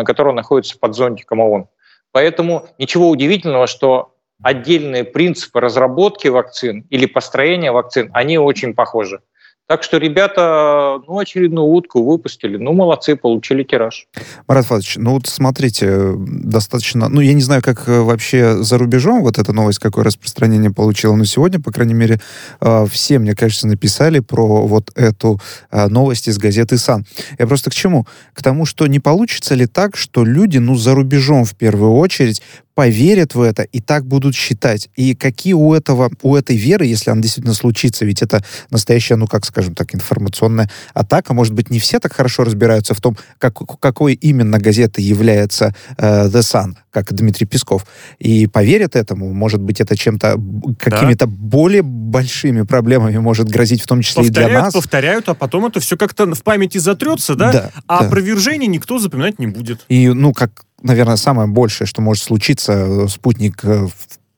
которая 0.06 0.34
находится 0.34 0.78
под 0.78 0.96
зонтиком 0.96 1.40
ООН. 1.40 1.68
Поэтому 2.12 2.68
ничего 2.78 3.10
удивительного, 3.10 3.68
что 3.68 4.14
отдельные 4.42 5.04
принципы 5.04 5.60
разработки 5.60 6.28
вакцин 6.28 6.86
или 6.90 7.06
построения 7.06 7.72
вакцин, 7.72 8.10
они 8.14 8.38
очень 8.38 8.74
похожи. 8.74 9.22
Так 9.68 9.84
что 9.84 9.98
ребята, 9.98 11.02
ну, 11.08 11.20
очередную 11.20 11.68
утку 11.68 12.02
выпустили. 12.02 12.56
Ну, 12.56 12.72
молодцы, 12.72 13.18
получили 13.18 13.64
тираж. 13.64 14.08
Марат 14.48 14.66
Фадович, 14.66 14.96
ну 14.96 15.12
вот 15.12 15.28
смотрите, 15.28 16.14
достаточно... 16.18 17.10
Ну, 17.10 17.20
я 17.20 17.34
не 17.34 17.42
знаю, 17.42 17.62
как 17.62 17.88
э, 17.90 18.00
вообще 18.00 18.64
за 18.64 18.78
рубежом 18.78 19.22
вот 19.24 19.38
эта 19.38 19.52
новость, 19.52 19.80
какое 19.80 20.06
распространение 20.06 20.72
получила, 20.72 21.16
но 21.16 21.26
сегодня, 21.26 21.60
по 21.60 21.74
крайней 21.74 21.96
мере, 21.96 22.22
э, 22.62 22.86
все, 22.90 23.20
мне 23.20 23.36
кажется, 23.36 23.68
написали 23.68 24.20
про 24.22 24.66
вот 24.66 24.92
эту 24.96 25.42
э, 25.70 25.88
новость 25.88 26.30
из 26.30 26.38
газеты 26.38 26.78
«Сан». 26.78 27.06
Я 27.38 27.46
просто 27.46 27.70
к 27.70 27.74
чему? 27.74 28.08
К 28.34 28.42
тому, 28.42 28.66
что 28.66 28.88
не 28.88 29.02
получится 29.02 29.54
ли 29.54 29.66
так, 29.66 29.98
что 29.98 30.24
люди, 30.24 30.60
ну, 30.60 30.76
за 30.76 30.96
рубежом 30.96 31.44
в 31.44 31.56
первую 31.56 31.92
очередь, 31.96 32.42
поверят 32.78 33.34
в 33.34 33.42
это 33.42 33.64
и 33.64 33.82
так 33.82 34.06
будут 34.06 34.36
считать. 34.36 34.88
И 34.96 35.16
какие 35.16 35.54
у 35.54 35.74
этого, 35.74 36.12
у 36.22 36.36
этой 36.36 36.56
веры, 36.56 36.86
если 36.86 37.10
она 37.10 37.24
действительно 37.24 37.56
случится, 37.56 38.06
ведь 38.06 38.22
это 38.22 38.44
настоящая, 38.70 39.16
ну, 39.16 39.26
как 39.26 39.46
скажем 39.46 39.74
так, 39.74 39.96
информационная 39.96 40.70
атака, 40.94 41.34
может 41.34 41.56
быть, 41.56 41.72
не 41.72 41.80
все 41.80 42.00
так 42.00 42.14
хорошо 42.14 42.44
разбираются 42.44 42.94
в 42.94 43.02
том, 43.02 43.18
как, 43.40 43.56
какой 43.80 44.14
именно 44.14 44.60
газета 44.60 45.02
является 45.02 45.74
э, 45.98 46.28
The 46.28 46.42
Sun, 46.42 46.76
как 46.92 47.12
Дмитрий 47.12 47.48
Песков, 47.48 47.84
и 48.20 48.46
поверят 48.46 48.96
этому, 48.96 49.34
может 49.34 49.60
быть, 49.60 49.82
это 49.82 49.98
чем-то, 49.98 50.40
какими-то 50.78 51.26
да. 51.26 51.34
более 51.36 51.82
большими 51.82 52.62
проблемами 52.62 53.18
может 53.18 53.50
грозить, 53.50 53.82
в 53.82 53.88
том 53.88 54.04
числе 54.04 54.22
повторяют, 54.22 54.52
и 54.52 54.54
для 54.54 54.62
нас. 54.62 54.74
Повторяют, 54.76 55.30
а 55.30 55.34
потом 55.34 55.66
это 55.66 55.80
все 55.80 55.98
как-то 55.98 56.32
в 56.32 56.44
памяти 56.44 56.78
затрется, 56.78 57.34
да? 57.34 57.52
да 57.52 57.72
а 57.88 58.02
да. 58.02 58.06
опровержений 58.06 58.68
никто 58.68 59.00
запоминать 59.00 59.40
не 59.40 59.48
будет. 59.48 59.84
И, 59.90 60.10
ну, 60.10 60.32
как 60.32 60.67
наверное, 60.82 61.16
самое 61.16 61.48
большее, 61.48 61.88
что 61.88 62.02
может 62.02 62.24
случиться, 62.24 62.74
э, 62.74 63.08
спутник 63.08 63.64
э, 63.64 63.88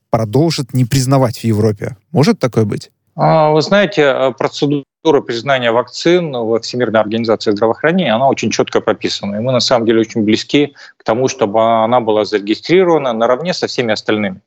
продолжит 0.09 0.73
не 0.73 0.85
признавать 0.85 1.39
в 1.39 1.43
Европе. 1.43 1.97
Может 2.11 2.39
такое 2.39 2.65
быть? 2.65 2.91
А, 3.15 3.51
вы 3.51 3.61
знаете, 3.61 4.33
процедура 4.37 5.21
признания 5.25 5.71
вакцин 5.71 6.31
во 6.31 6.59
Всемирной 6.59 7.01
организации 7.01 7.51
здравоохранения, 7.51 8.13
она 8.13 8.27
очень 8.27 8.49
четко 8.49 8.81
прописана. 8.81 9.35
И 9.35 9.39
мы 9.39 9.51
на 9.51 9.59
самом 9.59 9.85
деле 9.85 10.01
очень 10.01 10.23
близки 10.23 10.73
к 10.97 11.03
тому, 11.03 11.27
чтобы 11.27 11.83
она 11.83 11.99
была 11.99 12.25
зарегистрирована 12.25 13.13
наравне 13.13 13.53
со 13.53 13.67
всеми 13.67 13.91
остальными. 13.91 14.41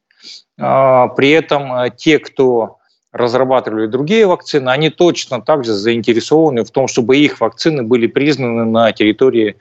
А, 0.58 1.08
при 1.08 1.30
этом 1.30 1.72
э, 1.74 1.90
те, 1.96 2.18
кто 2.18 2.78
разрабатывали 3.12 3.86
другие 3.86 4.26
вакцины, 4.26 4.70
они 4.70 4.88
точно 4.88 5.42
также 5.42 5.74
заинтересованы 5.74 6.64
в 6.64 6.70
том, 6.70 6.88
чтобы 6.88 7.18
их 7.18 7.40
вакцины 7.40 7.82
были 7.82 8.06
признаны 8.06 8.64
на 8.64 8.92
территории 8.92 9.56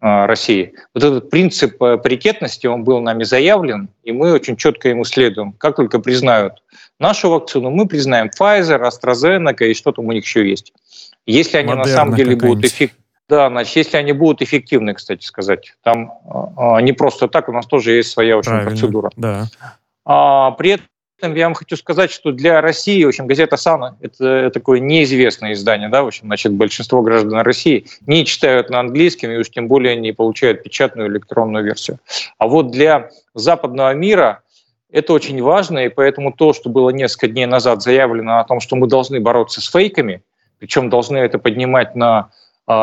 России. 0.00 0.74
Вот 0.94 1.04
этот 1.04 1.30
принцип 1.30 1.82
э, 1.82 1.98
паритетности, 1.98 2.66
он 2.66 2.84
был 2.84 3.00
нами 3.00 3.24
заявлен, 3.24 3.90
и 4.02 4.12
мы 4.12 4.32
очень 4.32 4.56
четко 4.56 4.88
ему 4.88 5.04
следуем. 5.04 5.52
Как 5.52 5.76
только 5.76 5.98
признают 5.98 6.62
нашу 6.98 7.30
вакцину, 7.30 7.70
мы 7.70 7.86
признаем 7.86 8.28
Pfizer, 8.28 8.88
AstraZeneca 8.88 9.66
и 9.66 9.74
что 9.74 9.92
там 9.92 10.06
у 10.06 10.12
них 10.12 10.24
еще 10.24 10.48
есть. 10.48 10.72
Если 11.26 11.58
они 11.58 11.68
Модерна 11.68 11.88
на 11.88 11.96
самом 11.96 12.14
деле 12.16 12.36
будут 12.36 12.64
эффективны, 12.64 12.96
да, 13.28 13.48
значит, 13.48 13.76
если 13.76 13.96
они 13.96 14.12
будут 14.12 14.42
эффективны, 14.42 14.92
кстати 14.92 15.24
сказать, 15.24 15.74
там 15.84 16.14
а, 16.56 16.80
не 16.80 16.92
просто 16.92 17.28
так, 17.28 17.48
у 17.48 17.52
нас 17.52 17.64
тоже 17.66 17.92
есть 17.92 18.10
своя 18.10 18.36
очень 18.36 18.50
Правильно, 18.50 18.70
процедура. 18.70 19.10
Да. 19.16 19.46
А, 20.04 20.50
при 20.52 20.80
этом 21.20 21.34
я 21.34 21.44
вам 21.44 21.54
хочу 21.54 21.76
сказать, 21.76 22.10
что 22.10 22.32
для 22.32 22.60
России, 22.60 23.04
в 23.04 23.08
общем, 23.08 23.26
газета 23.26 23.56
«Сана»— 23.56 23.96
это 24.00 24.50
такое 24.50 24.80
неизвестное 24.80 25.52
издание, 25.52 25.88
да, 25.88 26.02
в 26.02 26.06
общем, 26.06 26.26
значит, 26.26 26.52
большинство 26.52 27.02
граждан 27.02 27.40
России 27.40 27.86
не 28.06 28.24
читают 28.24 28.70
на 28.70 28.80
английском 28.80 29.30
и 29.30 29.36
уж 29.36 29.50
тем 29.50 29.68
более 29.68 29.96
не 29.96 30.12
получают 30.12 30.62
печатную 30.62 31.08
электронную 31.08 31.64
версию. 31.64 31.98
А 32.38 32.48
вот 32.48 32.70
для 32.70 33.10
западного 33.34 33.92
мира 33.92 34.42
это 34.90 35.12
очень 35.12 35.42
важно, 35.42 35.80
и 35.80 35.88
поэтому 35.88 36.32
то, 36.32 36.52
что 36.52 36.70
было 36.70 36.90
несколько 36.90 37.28
дней 37.28 37.46
назад 37.46 37.82
заявлено 37.82 38.40
о 38.40 38.44
том, 38.44 38.60
что 38.60 38.76
мы 38.76 38.86
должны 38.86 39.20
бороться 39.20 39.60
с 39.60 39.70
фейками, 39.70 40.22
причем 40.58 40.90
должны 40.90 41.18
это 41.18 41.38
поднимать 41.38 41.94
на 41.94 42.30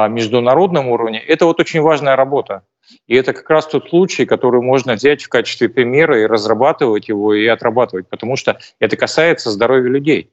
международном 0.10 0.90
уровне, 0.90 1.20
это 1.20 1.46
вот 1.46 1.60
очень 1.60 1.82
важная 1.82 2.16
работа. 2.16 2.64
И 3.08 3.16
это 3.16 3.34
как 3.34 3.50
раз 3.50 3.68
тот 3.68 3.90
случай, 3.90 4.26
который 4.26 4.62
можно 4.62 4.94
взять 4.94 5.24
в 5.24 5.30
качестве 5.30 5.70
примера 5.70 6.22
и 6.22 6.26
разрабатывать 6.26 7.10
его 7.10 7.34
и 7.34 7.46
отрабатывать, 7.46 8.08
потому 8.08 8.36
что 8.36 8.60
это 8.80 8.96
касается 8.96 9.52
здоровья 9.52 9.90
людей. 9.90 10.30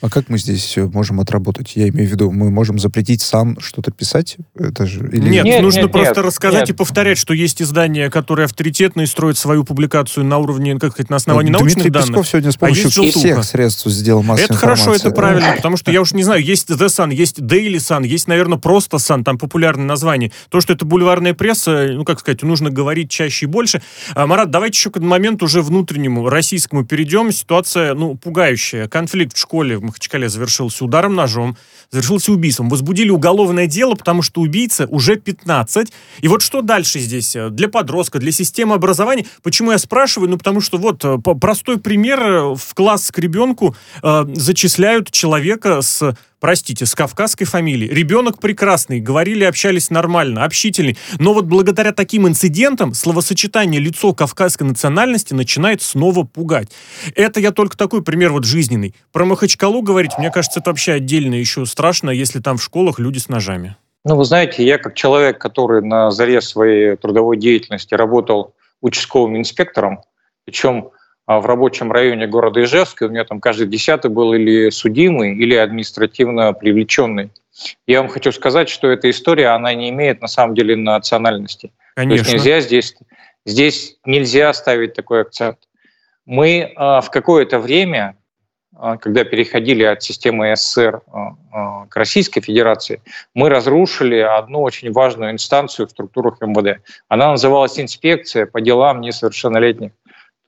А 0.00 0.08
как 0.08 0.28
мы 0.28 0.38
здесь 0.38 0.76
можем 0.76 1.18
отработать? 1.18 1.72
Я 1.74 1.88
имею 1.88 2.08
в 2.08 2.12
виду, 2.12 2.30
мы 2.30 2.50
можем 2.50 2.78
запретить 2.78 3.20
сам 3.20 3.58
что-то 3.58 3.90
писать? 3.90 4.36
Это 4.54 4.86
же, 4.86 5.00
или... 5.00 5.28
Нет, 5.28 5.44
нет, 5.44 5.62
нужно 5.62 5.82
нет, 5.82 5.92
просто 5.92 6.14
нет, 6.14 6.26
рассказать 6.26 6.60
нет. 6.60 6.70
и 6.70 6.72
повторять, 6.72 7.18
что 7.18 7.34
есть 7.34 7.60
издания, 7.60 8.08
которые 8.08 8.44
авторитетно 8.44 9.00
и 9.00 9.06
строят 9.06 9.38
свою 9.38 9.64
публикацию 9.64 10.24
на 10.24 10.38
уровне, 10.38 10.78
как 10.78 10.92
сказать, 10.92 11.10
на 11.10 11.16
основании 11.16 11.50
ну, 11.50 11.58
научных 11.58 11.84
Дмитрий 11.84 11.90
данных. 11.90 12.08
Песков 12.10 12.28
сегодня 12.28 12.52
с 12.52 12.56
а 12.56 12.58
помощью 12.60 12.86
а 12.86 13.10
всех 13.10 13.44
средств 13.44 13.86
сделал 13.86 14.22
массу 14.22 14.44
Это 14.44 14.54
хорошо, 14.54 14.94
это 14.94 15.10
правильно, 15.10 15.54
потому 15.56 15.76
что 15.76 15.90
я 15.90 16.00
уж 16.00 16.12
не 16.12 16.22
знаю, 16.22 16.44
есть 16.44 16.70
The 16.70 16.86
Sun, 16.86 17.12
есть 17.12 17.40
Daily 17.40 17.76
Sun, 17.76 18.06
есть, 18.06 18.28
наверное, 18.28 18.58
просто 18.58 18.98
Sun, 18.98 19.24
там 19.24 19.36
популярное 19.36 19.84
название. 19.84 20.30
То, 20.48 20.60
что 20.60 20.74
это 20.74 20.84
бульварная 20.84 21.34
пресса, 21.34 21.88
ну, 21.92 22.04
как 22.04 22.20
сказать, 22.20 22.42
нужно 22.42 22.70
говорить 22.70 23.10
чаще 23.10 23.46
и 23.46 23.48
больше. 23.48 23.82
А, 24.14 24.28
Марат, 24.28 24.50
давайте 24.50 24.76
еще 24.76 24.90
к 24.90 24.98
моменту 25.00 25.46
уже 25.46 25.60
внутреннему, 25.60 26.28
российскому 26.28 26.84
перейдем. 26.84 27.32
Ситуация, 27.32 27.94
ну, 27.94 28.14
пугающая. 28.14 28.86
Конфликт 28.86 29.36
в 29.36 29.40
школе 29.40 29.87
Махачкале 29.88 30.28
завершился 30.28 30.84
ударом 30.84 31.14
ножом, 31.14 31.56
завершился 31.90 32.32
убийством. 32.32 32.68
Возбудили 32.68 33.10
уголовное 33.10 33.66
дело, 33.66 33.94
потому 33.94 34.22
что 34.22 34.40
убийца 34.40 34.86
уже 34.86 35.16
15. 35.16 35.92
И 36.20 36.28
вот 36.28 36.42
что 36.42 36.62
дальше 36.62 37.00
здесь 37.00 37.34
э, 37.36 37.50
для 37.50 37.68
подростка, 37.68 38.18
для 38.18 38.32
системы 38.32 38.74
образования? 38.74 39.26
Почему 39.42 39.72
я 39.72 39.78
спрашиваю? 39.78 40.30
Ну, 40.30 40.38
потому 40.38 40.60
что 40.60 40.78
вот 40.78 41.04
э, 41.04 41.18
простой 41.18 41.78
пример. 41.78 42.20
Э, 42.20 42.54
в 42.54 42.74
класс 42.74 43.10
к 43.10 43.18
ребенку 43.18 43.74
э, 44.02 44.24
зачисляют 44.34 45.10
человека 45.10 45.82
с 45.82 46.14
простите, 46.40 46.86
с 46.86 46.94
кавказской 46.94 47.44
фамилией. 47.44 47.90
Ребенок 47.90 48.38
прекрасный, 48.40 49.00
говорили, 49.00 49.44
общались 49.44 49.90
нормально, 49.90 50.44
общительный. 50.44 50.96
Но 51.18 51.34
вот 51.34 51.46
благодаря 51.46 51.92
таким 51.92 52.26
инцидентам 52.26 52.94
словосочетание 52.94 53.80
лицо 53.80 54.12
кавказской 54.14 54.64
национальности 54.64 55.34
начинает 55.34 55.82
снова 55.82 56.24
пугать. 56.24 56.70
Это 57.14 57.40
я 57.40 57.50
только 57.50 57.76
такой 57.76 58.02
пример 58.02 58.32
вот 58.32 58.44
жизненный. 58.44 58.94
Про 59.12 59.24
Махачкалу 59.24 59.82
говорить, 59.82 60.12
мне 60.18 60.30
кажется, 60.30 60.60
это 60.60 60.70
вообще 60.70 60.92
отдельно 60.92 61.34
еще 61.34 61.66
страшно, 61.66 62.10
если 62.10 62.40
там 62.40 62.58
в 62.58 62.62
школах 62.62 62.98
люди 62.98 63.18
с 63.18 63.28
ножами. 63.28 63.76
Ну, 64.04 64.16
вы 64.16 64.24
знаете, 64.24 64.64
я 64.64 64.78
как 64.78 64.94
человек, 64.94 65.38
который 65.38 65.82
на 65.82 66.10
заре 66.10 66.40
своей 66.40 66.96
трудовой 66.96 67.36
деятельности 67.36 67.94
работал 67.94 68.54
участковым 68.80 69.36
инспектором, 69.36 70.00
причем 70.44 70.90
в 71.28 71.44
рабочем 71.44 71.92
районе 71.92 72.26
города 72.26 72.62
Ижевска, 72.62 73.04
у 73.04 73.10
меня 73.10 73.24
там 73.24 73.38
каждый 73.38 73.66
десятый 73.66 74.10
был 74.10 74.32
или 74.32 74.70
судимый, 74.70 75.36
или 75.36 75.54
административно 75.54 76.54
привлеченный. 76.54 77.30
Я 77.86 78.00
вам 78.00 78.08
хочу 78.08 78.32
сказать, 78.32 78.70
что 78.70 78.88
эта 78.88 79.10
история, 79.10 79.48
она 79.48 79.74
не 79.74 79.90
имеет 79.90 80.22
на 80.22 80.28
самом 80.28 80.54
деле 80.54 80.74
национальности. 80.74 81.70
Конечно. 81.96 82.24
То 82.24 82.30
есть 82.30 82.32
нельзя 82.32 82.60
здесь, 82.60 82.96
здесь 83.44 83.96
нельзя 84.06 84.54
ставить 84.54 84.94
такой 84.94 85.20
акцент. 85.20 85.58
Мы 86.24 86.60
э, 86.60 86.74
в 86.76 87.10
какое-то 87.10 87.58
время, 87.58 88.16
э, 88.72 88.96
когда 88.98 89.24
переходили 89.24 89.82
от 89.82 90.02
системы 90.02 90.54
СССР 90.56 91.02
к 91.90 91.96
Российской 91.96 92.40
Федерации, 92.40 93.02
мы 93.34 93.50
разрушили 93.50 94.18
одну 94.18 94.62
очень 94.62 94.92
важную 94.92 95.32
инстанцию 95.32 95.88
в 95.88 95.90
структурах 95.90 96.40
МВД. 96.40 96.80
Она 97.08 97.32
называлась 97.32 97.78
инспекция 97.78 98.46
по 98.46 98.62
делам 98.62 99.02
несовершеннолетних. 99.02 99.90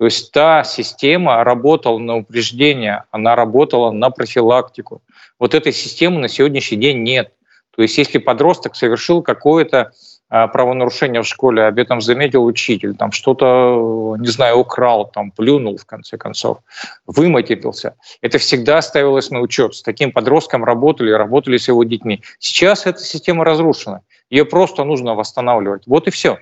То 0.01 0.07
есть 0.07 0.33
та 0.33 0.65
система 0.65 1.45
работала 1.45 1.99
на 1.99 2.17
упреждение, 2.17 3.05
она 3.11 3.37
работала 3.37 3.91
на 3.91 4.09
профилактику. 4.09 5.03
Вот 5.39 5.55
этой 5.55 5.75
системы 5.75 6.21
на 6.21 6.29
сегодняшний 6.29 6.79
день 6.79 7.03
нет. 7.03 7.35
То 7.77 7.83
есть 7.83 7.99
если 7.99 8.17
подросток 8.17 8.77
совершил 8.77 9.21
какое-то 9.21 9.93
а, 10.31 10.49
правонарушение 10.49 11.21
в 11.21 11.27
школе, 11.27 11.65
об 11.65 11.79
этом 11.79 12.01
заметил 12.01 12.47
учитель, 12.47 12.97
там 12.97 13.13
что-то, 13.13 14.17
не 14.19 14.29
знаю, 14.29 14.61
украл, 14.61 15.05
там 15.05 15.33
плюнул 15.33 15.77
в 15.77 15.85
конце 15.85 16.17
концов, 16.17 16.61
выматерился. 17.07 17.95
Это 18.23 18.39
всегда 18.39 18.81
ставилось 18.81 19.31
на 19.31 19.41
учет. 19.41 19.75
С 19.75 19.83
таким 19.83 20.13
подростком 20.13 20.65
работали, 20.65 21.11
работали 21.11 21.59
с 21.59 21.69
его 21.69 21.85
детьми. 21.85 22.23
Сейчас 22.39 22.87
эта 22.87 23.01
система 23.01 23.45
разрушена. 23.45 24.01
Ее 24.31 24.47
просто 24.47 24.83
нужно 24.85 25.15
восстанавливать. 25.15 25.83
Вот 25.87 26.09
и 26.09 26.11
все. 26.11 26.39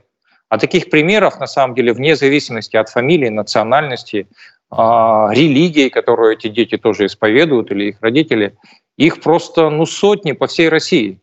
А 0.48 0.58
таких 0.58 0.90
примеров, 0.90 1.38
на 1.40 1.46
самом 1.46 1.74
деле, 1.74 1.92
вне 1.92 2.16
зависимости 2.16 2.76
от 2.76 2.88
фамилии, 2.88 3.28
национальности, 3.28 4.26
а, 4.70 5.28
религии, 5.30 5.88
которую 5.88 6.32
эти 6.32 6.48
дети 6.48 6.76
тоже 6.76 7.06
исповедуют, 7.06 7.70
или 7.70 7.90
их 7.90 8.00
родители, 8.00 8.56
их 8.96 9.20
просто 9.20 9.70
ну, 9.70 9.86
сотни 9.86 10.32
по 10.32 10.46
всей 10.46 10.68
России. 10.68 11.20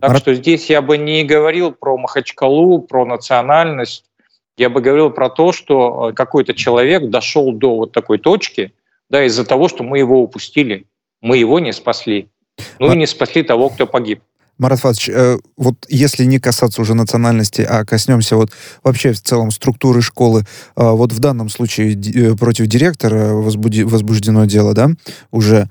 Так 0.00 0.16
что 0.16 0.34
здесь 0.34 0.70
я 0.70 0.82
бы 0.82 0.98
не 0.98 1.24
говорил 1.24 1.72
про 1.72 1.96
Махачкалу, 1.96 2.80
про 2.82 3.04
национальность. 3.04 4.04
Я 4.56 4.68
бы 4.68 4.80
говорил 4.80 5.10
про 5.10 5.30
то, 5.30 5.52
что 5.52 6.10
э, 6.10 6.12
какой-то 6.12 6.54
человек 6.54 7.08
дошел 7.08 7.52
до 7.52 7.74
вот 7.76 7.92
такой 7.92 8.18
точки, 8.18 8.72
да, 9.08 9.24
из-за 9.24 9.44
того, 9.44 9.68
что 9.68 9.82
мы 9.82 9.98
его 9.98 10.22
упустили, 10.22 10.86
мы 11.20 11.38
его 11.38 11.58
не 11.58 11.72
спасли. 11.72 12.28
Ну 12.78 12.92
и 12.92 12.96
не 12.96 13.06
спасли 13.06 13.42
того, 13.42 13.70
кто 13.70 13.86
погиб. 13.86 14.20
Марат 14.58 14.80
Фадович, 14.80 15.08
э, 15.08 15.38
вот 15.56 15.86
если 15.88 16.24
не 16.24 16.38
касаться 16.38 16.80
уже 16.80 16.94
национальности, 16.94 17.62
а 17.62 17.84
коснемся 17.84 18.36
вот 18.36 18.52
вообще 18.84 19.12
в 19.12 19.20
целом 19.20 19.50
структуры 19.50 20.02
школы, 20.02 20.44
э, 20.76 20.90
вот 20.90 21.12
в 21.12 21.18
данном 21.18 21.48
случае 21.48 21.94
э, 21.94 22.36
против 22.36 22.66
директора 22.66 23.32
возбуждено 23.32 24.44
дело, 24.44 24.74
да, 24.74 24.90
уже 25.30 25.68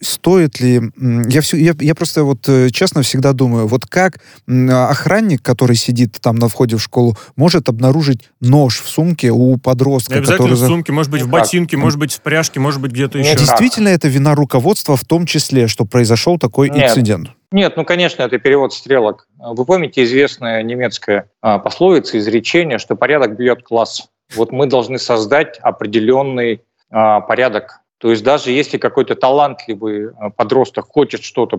стоит 0.00 0.60
ли... 0.60 0.80
Я, 1.28 1.40
все, 1.40 1.56
я, 1.56 1.74
я 1.80 1.94
просто 1.94 2.24
вот 2.24 2.48
э, 2.48 2.70
честно 2.70 3.02
всегда 3.02 3.32
думаю, 3.32 3.66
вот 3.66 3.86
как 3.86 4.18
охранник, 4.46 5.42
который 5.42 5.76
сидит 5.76 6.16
там 6.20 6.36
на 6.36 6.48
входе 6.48 6.76
в 6.76 6.82
школу, 6.82 7.16
может 7.36 7.68
обнаружить 7.68 8.30
нож 8.40 8.80
в 8.80 8.88
сумке 8.88 9.30
у 9.30 9.56
подростка? 9.56 10.14
Не 10.14 10.18
обязательно 10.20 10.48
который... 10.48 10.64
в 10.64 10.68
сумке, 10.68 10.92
может 10.92 11.10
быть, 11.10 11.22
в 11.22 11.28
ботинке, 11.28 11.76
может 11.76 11.98
быть, 11.98 12.12
в 12.12 12.20
пряжке, 12.20 12.60
может 12.60 12.80
быть, 12.80 12.92
где-то 12.92 13.18
еще. 13.18 13.36
Действительно, 13.36 13.88
это 13.88 14.08
вина 14.08 14.34
руководства 14.34 14.96
в 14.96 15.04
том 15.04 15.26
числе, 15.26 15.66
что 15.66 15.84
произошел 15.84 16.38
такой 16.38 16.70
Нет. 16.70 16.90
инцидент? 16.90 17.30
Нет, 17.52 17.76
ну, 17.76 17.84
конечно, 17.84 18.22
это 18.22 18.38
перевод 18.38 18.74
стрелок. 18.74 19.28
Вы 19.38 19.64
помните 19.64 20.02
известная 20.04 20.62
немецкая 20.62 21.30
пословица, 21.40 22.18
изречение, 22.18 22.78
что 22.78 22.96
порядок 22.96 23.36
бьет 23.36 23.62
класс. 23.62 24.08
Вот 24.34 24.50
мы 24.50 24.66
должны 24.66 24.98
создать 24.98 25.58
определенный 25.58 26.62
а, 26.90 27.20
порядок 27.20 27.80
то 27.98 28.10
есть 28.10 28.22
даже 28.22 28.50
если 28.50 28.76
какой-то 28.76 29.14
талантливый 29.14 30.08
э, 30.08 30.30
подросток 30.36 30.86
хочет 30.86 31.22
что-то 31.22 31.58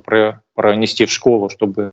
пронести 0.53 1.05
в 1.05 1.11
школу, 1.11 1.49
чтобы 1.49 1.91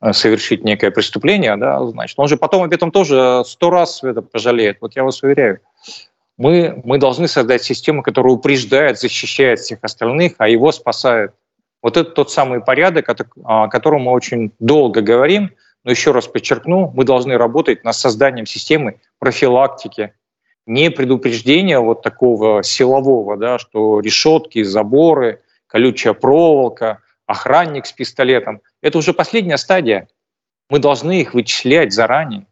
э, 0.00 0.12
совершить 0.12 0.64
некое 0.64 0.90
преступление, 0.90 1.56
да, 1.56 1.84
значит, 1.86 2.18
он 2.18 2.28
же 2.28 2.36
потом 2.36 2.62
об 2.62 2.72
этом 2.72 2.92
тоже 2.92 3.42
сто 3.46 3.70
раз 3.70 4.04
это 4.04 4.22
пожалеет. 4.22 4.78
Вот 4.80 4.94
я 4.94 5.02
вас 5.02 5.22
уверяю. 5.22 5.60
Мы, 6.36 6.80
мы 6.84 6.98
должны 6.98 7.28
создать 7.28 7.62
систему, 7.62 8.02
которая 8.02 8.32
упреждает, 8.32 8.98
защищает 8.98 9.60
всех 9.60 9.80
остальных, 9.82 10.34
а 10.38 10.48
его 10.48 10.70
спасает. 10.72 11.32
Вот 11.82 11.96
это 11.96 12.10
тот 12.10 12.30
самый 12.30 12.60
порядок, 12.60 13.08
о 13.44 13.68
котором 13.68 14.02
мы 14.02 14.12
очень 14.12 14.52
долго 14.58 15.00
говорим, 15.00 15.50
но 15.84 15.90
еще 15.90 16.12
раз 16.12 16.26
подчеркну, 16.26 16.90
мы 16.94 17.04
должны 17.04 17.36
работать 17.36 17.84
над 17.84 17.94
созданием 17.94 18.46
системы 18.46 19.00
профилактики 19.18 20.14
не 20.66 20.90
предупреждение 20.90 21.78
вот 21.78 22.02
такого 22.02 22.62
силового, 22.62 23.36
да, 23.36 23.58
что 23.58 24.00
решетки, 24.00 24.62
заборы, 24.62 25.42
колючая 25.66 26.14
проволока, 26.14 27.00
охранник 27.26 27.86
с 27.86 27.92
пистолетом. 27.92 28.60
Это 28.82 28.98
уже 28.98 29.12
последняя 29.12 29.58
стадия. 29.58 30.08
Мы 30.70 30.78
должны 30.78 31.20
их 31.20 31.34
вычислять 31.34 31.92
заранее. 31.92 32.46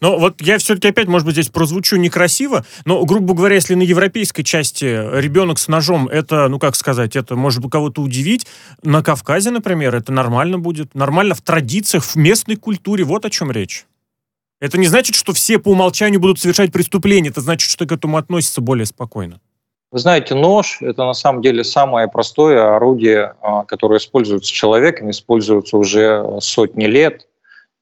Но 0.00 0.18
вот 0.18 0.40
я 0.40 0.58
все-таки 0.58 0.88
опять, 0.88 1.08
может 1.08 1.26
быть, 1.26 1.34
здесь 1.34 1.48
прозвучу 1.48 1.96
некрасиво, 1.96 2.64
но, 2.84 3.04
грубо 3.04 3.34
говоря, 3.34 3.56
если 3.56 3.74
на 3.74 3.82
европейской 3.82 4.42
части 4.42 4.84
ребенок 4.84 5.58
с 5.58 5.68
ножом, 5.68 6.08
это, 6.08 6.48
ну 6.48 6.58
как 6.58 6.74
сказать, 6.74 7.16
это 7.16 7.36
может 7.36 7.60
бы 7.60 7.68
кого-то 7.68 8.00
удивить, 8.00 8.46
на 8.82 9.02
Кавказе, 9.02 9.50
например, 9.50 9.94
это 9.94 10.12
нормально 10.12 10.58
будет, 10.58 10.94
нормально 10.94 11.34
в 11.34 11.42
традициях, 11.42 12.04
в 12.04 12.16
местной 12.16 12.56
культуре, 12.56 13.04
вот 13.04 13.24
о 13.24 13.30
чем 13.30 13.50
речь. 13.50 13.84
Это 14.60 14.78
не 14.78 14.86
значит, 14.86 15.14
что 15.14 15.32
все 15.32 15.58
по 15.58 15.68
умолчанию 15.70 16.20
будут 16.20 16.38
совершать 16.38 16.72
преступления, 16.72 17.30
это 17.30 17.40
значит, 17.40 17.70
что 17.70 17.86
к 17.86 17.92
этому 17.92 18.16
относятся 18.16 18.60
более 18.60 18.86
спокойно. 18.86 19.40
Вы 19.94 20.00
знаете, 20.00 20.34
нож– 20.34 20.78
это 20.80 21.04
на 21.04 21.14
самом 21.14 21.40
деле 21.40 21.62
самое 21.62 22.08
простое 22.08 22.74
орудие, 22.74 23.36
а, 23.40 23.64
которое 23.64 23.98
используется 23.98 24.52
человеком, 24.52 25.08
используется 25.08 25.76
уже 25.76 26.40
сотни 26.40 26.86
лет. 26.86 27.28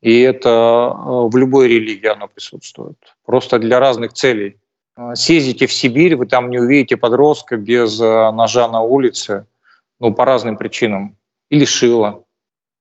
И 0.03 0.21
это 0.21 0.51
а, 0.51 1.27
в 1.27 1.35
любой 1.39 1.69
религии 1.69 2.09
оно 2.09 2.29
присутствует. 2.29 2.99
Просто 3.25 3.59
для 3.59 3.81
разных 3.81 4.13
целей. 4.13 4.59
А, 4.95 5.15
съездите 5.15 5.67
в 5.67 5.73
Сибирь, 5.73 6.17
вы 6.17 6.27
там 6.27 6.51
не 6.51 6.59
увидите 6.59 6.99
подростка 6.99 7.57
без 7.57 7.99
ножа 7.99 8.69
на 8.69 8.83
улице, 8.83 9.47
ну, 9.99 10.13
по 10.13 10.27
разным 10.27 10.59
причинам. 10.59 11.17
Или 11.49 11.65
шила. 11.65 12.25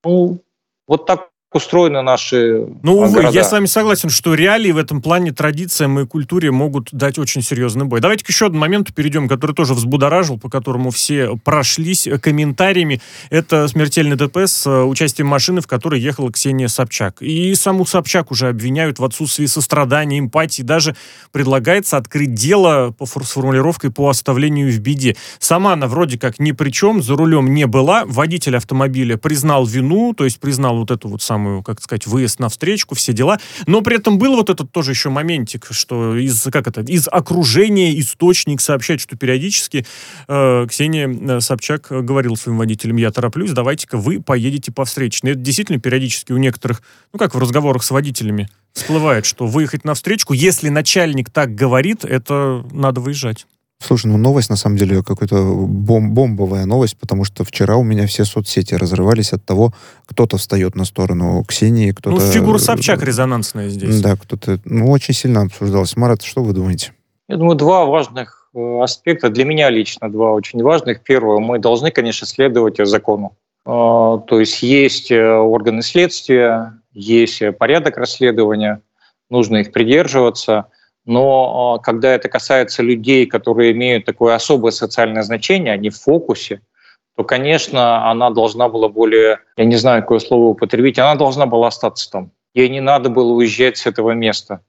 Ну, 0.03 0.41
вот 0.87 1.05
так 1.05 1.30
устроены 1.53 2.01
наши 2.01 2.65
Ну, 2.81 2.97
увы, 2.97 3.13
города. 3.13 3.35
я 3.35 3.43
с 3.43 3.51
вами 3.51 3.65
согласен, 3.65 4.09
что 4.09 4.33
реалии 4.33 4.71
в 4.71 4.77
этом 4.77 5.01
плане 5.01 5.33
традициям 5.33 5.99
и 5.99 6.05
культуре 6.05 6.49
могут 6.49 6.89
дать 6.93 7.19
очень 7.19 7.41
серьезный 7.41 7.85
бой. 7.85 7.99
Давайте 7.99 8.23
к 8.23 8.29
еще 8.29 8.45
одному 8.45 8.61
моменту 8.61 8.93
перейдем, 8.93 9.27
который 9.27 9.53
тоже 9.53 9.73
взбудоражил, 9.73 10.39
по 10.39 10.49
которому 10.49 10.91
все 10.91 11.35
прошлись 11.43 12.07
комментариями. 12.21 13.01
Это 13.29 13.67
смертельный 13.67 14.15
ДП 14.15 14.37
с 14.37 14.65
э, 14.65 14.83
участием 14.83 15.27
машины, 15.27 15.59
в 15.59 15.67
которой 15.67 15.99
ехала 15.99 16.31
Ксения 16.31 16.67
Собчак. 16.67 17.21
И 17.21 17.53
саму 17.55 17.85
Собчак 17.85 18.31
уже 18.31 18.47
обвиняют 18.47 18.99
в 18.99 19.03
отсутствии 19.03 19.45
сострадания, 19.47 20.19
эмпатии. 20.19 20.61
Даже 20.61 20.95
предлагается 21.33 21.97
открыть 21.97 22.33
дело 22.33 22.95
по 22.97 23.05
с 23.05 23.31
формулировкой 23.31 23.91
по 23.91 24.09
оставлению 24.09 24.71
в 24.71 24.79
беде. 24.79 25.17
Сама 25.39 25.73
она 25.73 25.87
вроде 25.87 26.17
как 26.17 26.39
ни 26.39 26.53
при 26.53 26.69
чем, 26.69 27.01
за 27.01 27.15
рулем 27.15 27.53
не 27.53 27.67
была. 27.67 28.05
Водитель 28.05 28.55
автомобиля 28.55 29.17
признал 29.17 29.65
вину, 29.65 30.13
то 30.13 30.23
есть 30.23 30.39
признал 30.39 30.77
вот 30.77 30.91
эту 30.91 31.09
вот 31.09 31.21
самую 31.21 31.40
самую, 31.41 31.63
как 31.63 31.81
сказать, 31.81 32.05
выезд 32.05 32.39
на 32.39 32.49
встречку, 32.49 32.95
все 32.95 33.13
дела. 33.13 33.39
Но 33.65 33.81
при 33.81 33.97
этом 33.97 34.17
был 34.17 34.35
вот 34.35 34.49
этот 34.49 34.71
тоже 34.71 34.91
еще 34.91 35.09
моментик, 35.09 35.67
что 35.71 36.15
из, 36.15 36.43
как 36.51 36.67
это, 36.67 36.81
из 36.81 37.07
окружения 37.07 37.99
источник 37.99 38.61
сообщает, 38.61 39.01
что 39.01 39.17
периодически 39.17 39.85
э, 40.27 40.67
Ксения 40.69 41.07
э, 41.09 41.41
Собчак 41.41 41.87
говорил 41.89 42.35
своим 42.35 42.59
водителям, 42.59 42.97
я 42.97 43.11
тороплюсь, 43.11 43.51
давайте-ка 43.51 43.97
вы 43.97 44.21
поедете 44.21 44.71
по 44.71 44.85
встречной. 44.85 45.31
Это 45.31 45.39
действительно 45.39 45.79
периодически 45.79 46.31
у 46.31 46.37
некоторых, 46.37 46.83
ну 47.11 47.19
как 47.19 47.33
в 47.33 47.39
разговорах 47.39 47.83
с 47.83 47.91
водителями, 47.91 48.47
всплывает, 48.73 49.25
что 49.25 49.47
выехать 49.47 49.83
на 49.83 49.93
встречку, 49.95 50.33
если 50.33 50.69
начальник 50.69 51.29
так 51.29 51.55
говорит, 51.55 52.05
это 52.05 52.63
надо 52.71 53.01
выезжать. 53.01 53.47
Слушай, 53.81 54.07
ну 54.07 54.17
новость 54.17 54.49
на 54.51 54.55
самом 54.55 54.77
деле 54.77 55.01
какая-то 55.01 55.43
бом 55.43 56.13
бомбовая 56.13 56.65
новость, 56.65 56.97
потому 56.97 57.23
что 57.23 57.43
вчера 57.43 57.77
у 57.77 57.83
меня 57.83 58.05
все 58.05 58.25
соцсети 58.25 58.75
разрывались 58.75 59.33
от 59.33 59.43
того, 59.43 59.73
кто-то 60.05 60.37
встает 60.37 60.75
на 60.75 60.85
сторону 60.85 61.43
Ксении, 61.47 61.91
кто-то... 61.91 62.17
Ну, 62.17 62.31
фигура 62.31 62.59
Собчак 62.59 63.01
резонансная 63.01 63.69
здесь. 63.69 63.99
Да, 63.99 64.15
кто-то... 64.15 64.59
Ну, 64.65 64.91
очень 64.91 65.15
сильно 65.15 65.41
обсуждалось. 65.41 65.97
Марат, 65.97 66.21
что 66.21 66.43
вы 66.43 66.53
думаете? 66.53 66.93
Я 67.27 67.37
думаю, 67.37 67.55
два 67.55 67.85
важных 67.85 68.49
э, 68.53 68.81
аспекта, 68.81 69.29
для 69.29 69.45
меня 69.45 69.69
лично 69.71 70.11
два 70.11 70.33
очень 70.33 70.61
важных. 70.61 71.01
Первое, 71.01 71.39
мы 71.39 71.57
должны, 71.57 71.89
конечно, 71.89 72.27
следовать 72.27 72.77
закону. 72.87 73.35
А, 73.65 74.19
то 74.19 74.39
есть 74.39 74.61
есть 74.61 75.11
э, 75.11 75.37
органы 75.37 75.81
следствия, 75.81 76.79
есть 76.93 77.41
порядок 77.57 77.97
расследования, 77.97 78.81
нужно 79.31 79.57
их 79.57 79.71
придерживаться– 79.71 80.65
но 81.05 81.75
а, 81.75 81.79
когда 81.79 82.13
это 82.13 82.29
касается 82.29 82.83
людей, 82.83 83.25
которые 83.25 83.71
имеют 83.71 84.05
такое 84.05 84.35
особое 84.35 84.71
социальное 84.71 85.23
значение, 85.23 85.73
они 85.73 85.89
в 85.89 85.99
фокусе, 85.99 86.61
то, 87.15 87.23
конечно, 87.23 88.09
она 88.09 88.29
должна 88.29 88.69
была 88.69 88.87
более, 88.87 89.39
я 89.57 89.65
не 89.65 89.75
знаю, 89.75 90.01
какое 90.01 90.19
слово 90.19 90.45
употребить, 90.45 90.99
она 90.99 91.15
должна 91.15 91.45
была 91.45 91.67
остаться 91.67 92.09
там. 92.09 92.31
Ей 92.53 92.69
не 92.69 92.81
надо 92.81 93.09
было 93.09 93.33
уезжать 93.33 93.77
с 93.77 93.85
этого 93.85 94.11
места. 94.11 94.61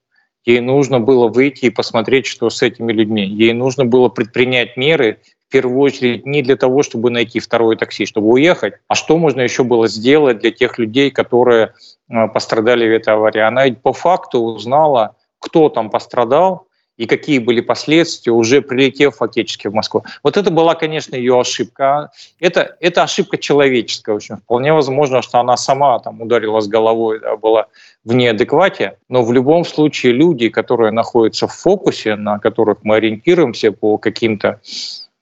Ей 0.44 0.60
нужно 0.60 0.98
было 0.98 1.28
выйти 1.28 1.66
и 1.66 1.70
посмотреть, 1.70 2.26
что 2.26 2.50
с 2.50 2.62
этими 2.62 2.92
людьми. 2.92 3.24
Ей 3.24 3.52
нужно 3.52 3.84
было 3.84 4.08
предпринять 4.08 4.76
меры, 4.76 5.18
в 5.48 5.52
первую 5.52 5.78
очередь, 5.80 6.26
не 6.26 6.42
для 6.42 6.56
того, 6.56 6.82
чтобы 6.82 7.10
найти 7.10 7.38
второе 7.38 7.76
такси, 7.76 8.06
чтобы 8.06 8.28
уехать, 8.28 8.74
а 8.88 8.94
что 8.94 9.18
можно 9.18 9.42
еще 9.42 9.62
было 9.64 9.86
сделать 9.86 10.38
для 10.38 10.50
тех 10.50 10.78
людей, 10.78 11.10
которые 11.10 11.74
а, 12.08 12.26
пострадали 12.26 12.88
в 12.88 12.92
этой 12.92 13.14
аварии. 13.14 13.40
Она 13.40 13.66
ведь 13.66 13.82
по 13.82 13.92
факту 13.92 14.40
узнала, 14.40 15.14
кто 15.42 15.68
там 15.68 15.90
пострадал 15.90 16.68
и 16.96 17.06
какие 17.06 17.38
были 17.38 17.60
последствия, 17.60 18.32
уже 18.32 18.60
прилетев 18.62 19.16
фактически 19.16 19.66
в 19.66 19.74
Москву. 19.74 20.04
Вот 20.22 20.36
это 20.36 20.50
была, 20.50 20.74
конечно, 20.74 21.16
ее 21.16 21.40
ошибка. 21.40 22.10
Это, 22.38 22.76
это 22.80 23.02
ошибка 23.02 23.38
человеческая 23.38 24.14
очень. 24.14 24.36
Вполне 24.36 24.72
возможно, 24.72 25.22
что 25.22 25.40
она 25.40 25.56
сама 25.56 25.98
там 25.98 26.20
ударилась 26.20 26.68
головой, 26.68 27.18
да, 27.20 27.36
была 27.36 27.66
в 28.04 28.12
неадеквате, 28.12 28.98
но 29.08 29.22
в 29.24 29.32
любом 29.32 29.64
случае 29.64 30.12
люди, 30.12 30.48
которые 30.48 30.92
находятся 30.92 31.48
в 31.48 31.52
фокусе, 31.52 32.14
на 32.14 32.38
которых 32.38 32.78
мы 32.82 32.96
ориентируемся 32.96 33.72
по 33.72 33.96
каким-то 33.96 34.60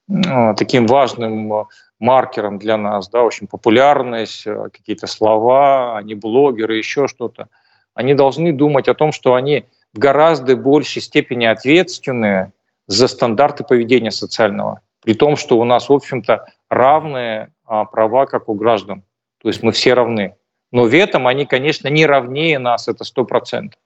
э, 0.08 0.54
таким 0.56 0.86
важным 0.86 1.66
маркерам 2.00 2.58
для 2.58 2.76
нас, 2.76 3.08
да, 3.08 3.22
очень 3.22 3.46
популярность, 3.46 4.46
э, 4.46 4.68
какие-то 4.72 5.06
слова, 5.06 5.96
они 5.98 6.14
блогеры, 6.14 6.76
еще 6.76 7.06
что-то, 7.06 7.48
они 7.94 8.14
должны 8.14 8.52
думать 8.52 8.88
о 8.88 8.94
том, 8.94 9.12
что 9.12 9.34
они 9.34 9.66
в 9.92 9.98
гораздо 9.98 10.56
большей 10.56 11.02
степени 11.02 11.44
ответственны 11.46 12.52
за 12.86 13.08
стандарты 13.08 13.64
поведения 13.64 14.10
социального, 14.10 14.80
при 15.02 15.14
том, 15.14 15.36
что 15.36 15.58
у 15.58 15.64
нас, 15.64 15.88
в 15.88 15.92
общем-то, 15.92 16.46
равные 16.68 17.52
а, 17.64 17.84
права, 17.84 18.26
как 18.26 18.48
у 18.48 18.54
граждан. 18.54 19.02
То 19.42 19.48
есть 19.48 19.62
мы 19.62 19.72
все 19.72 19.94
равны. 19.94 20.36
Но 20.72 20.84
в 20.84 20.94
этом 20.94 21.26
они, 21.26 21.46
конечно, 21.46 21.88
не 21.88 22.06
равнее 22.06 22.58
нас, 22.58 22.88
это 22.88 23.04
сто 23.04 23.24
процентов. 23.24 23.80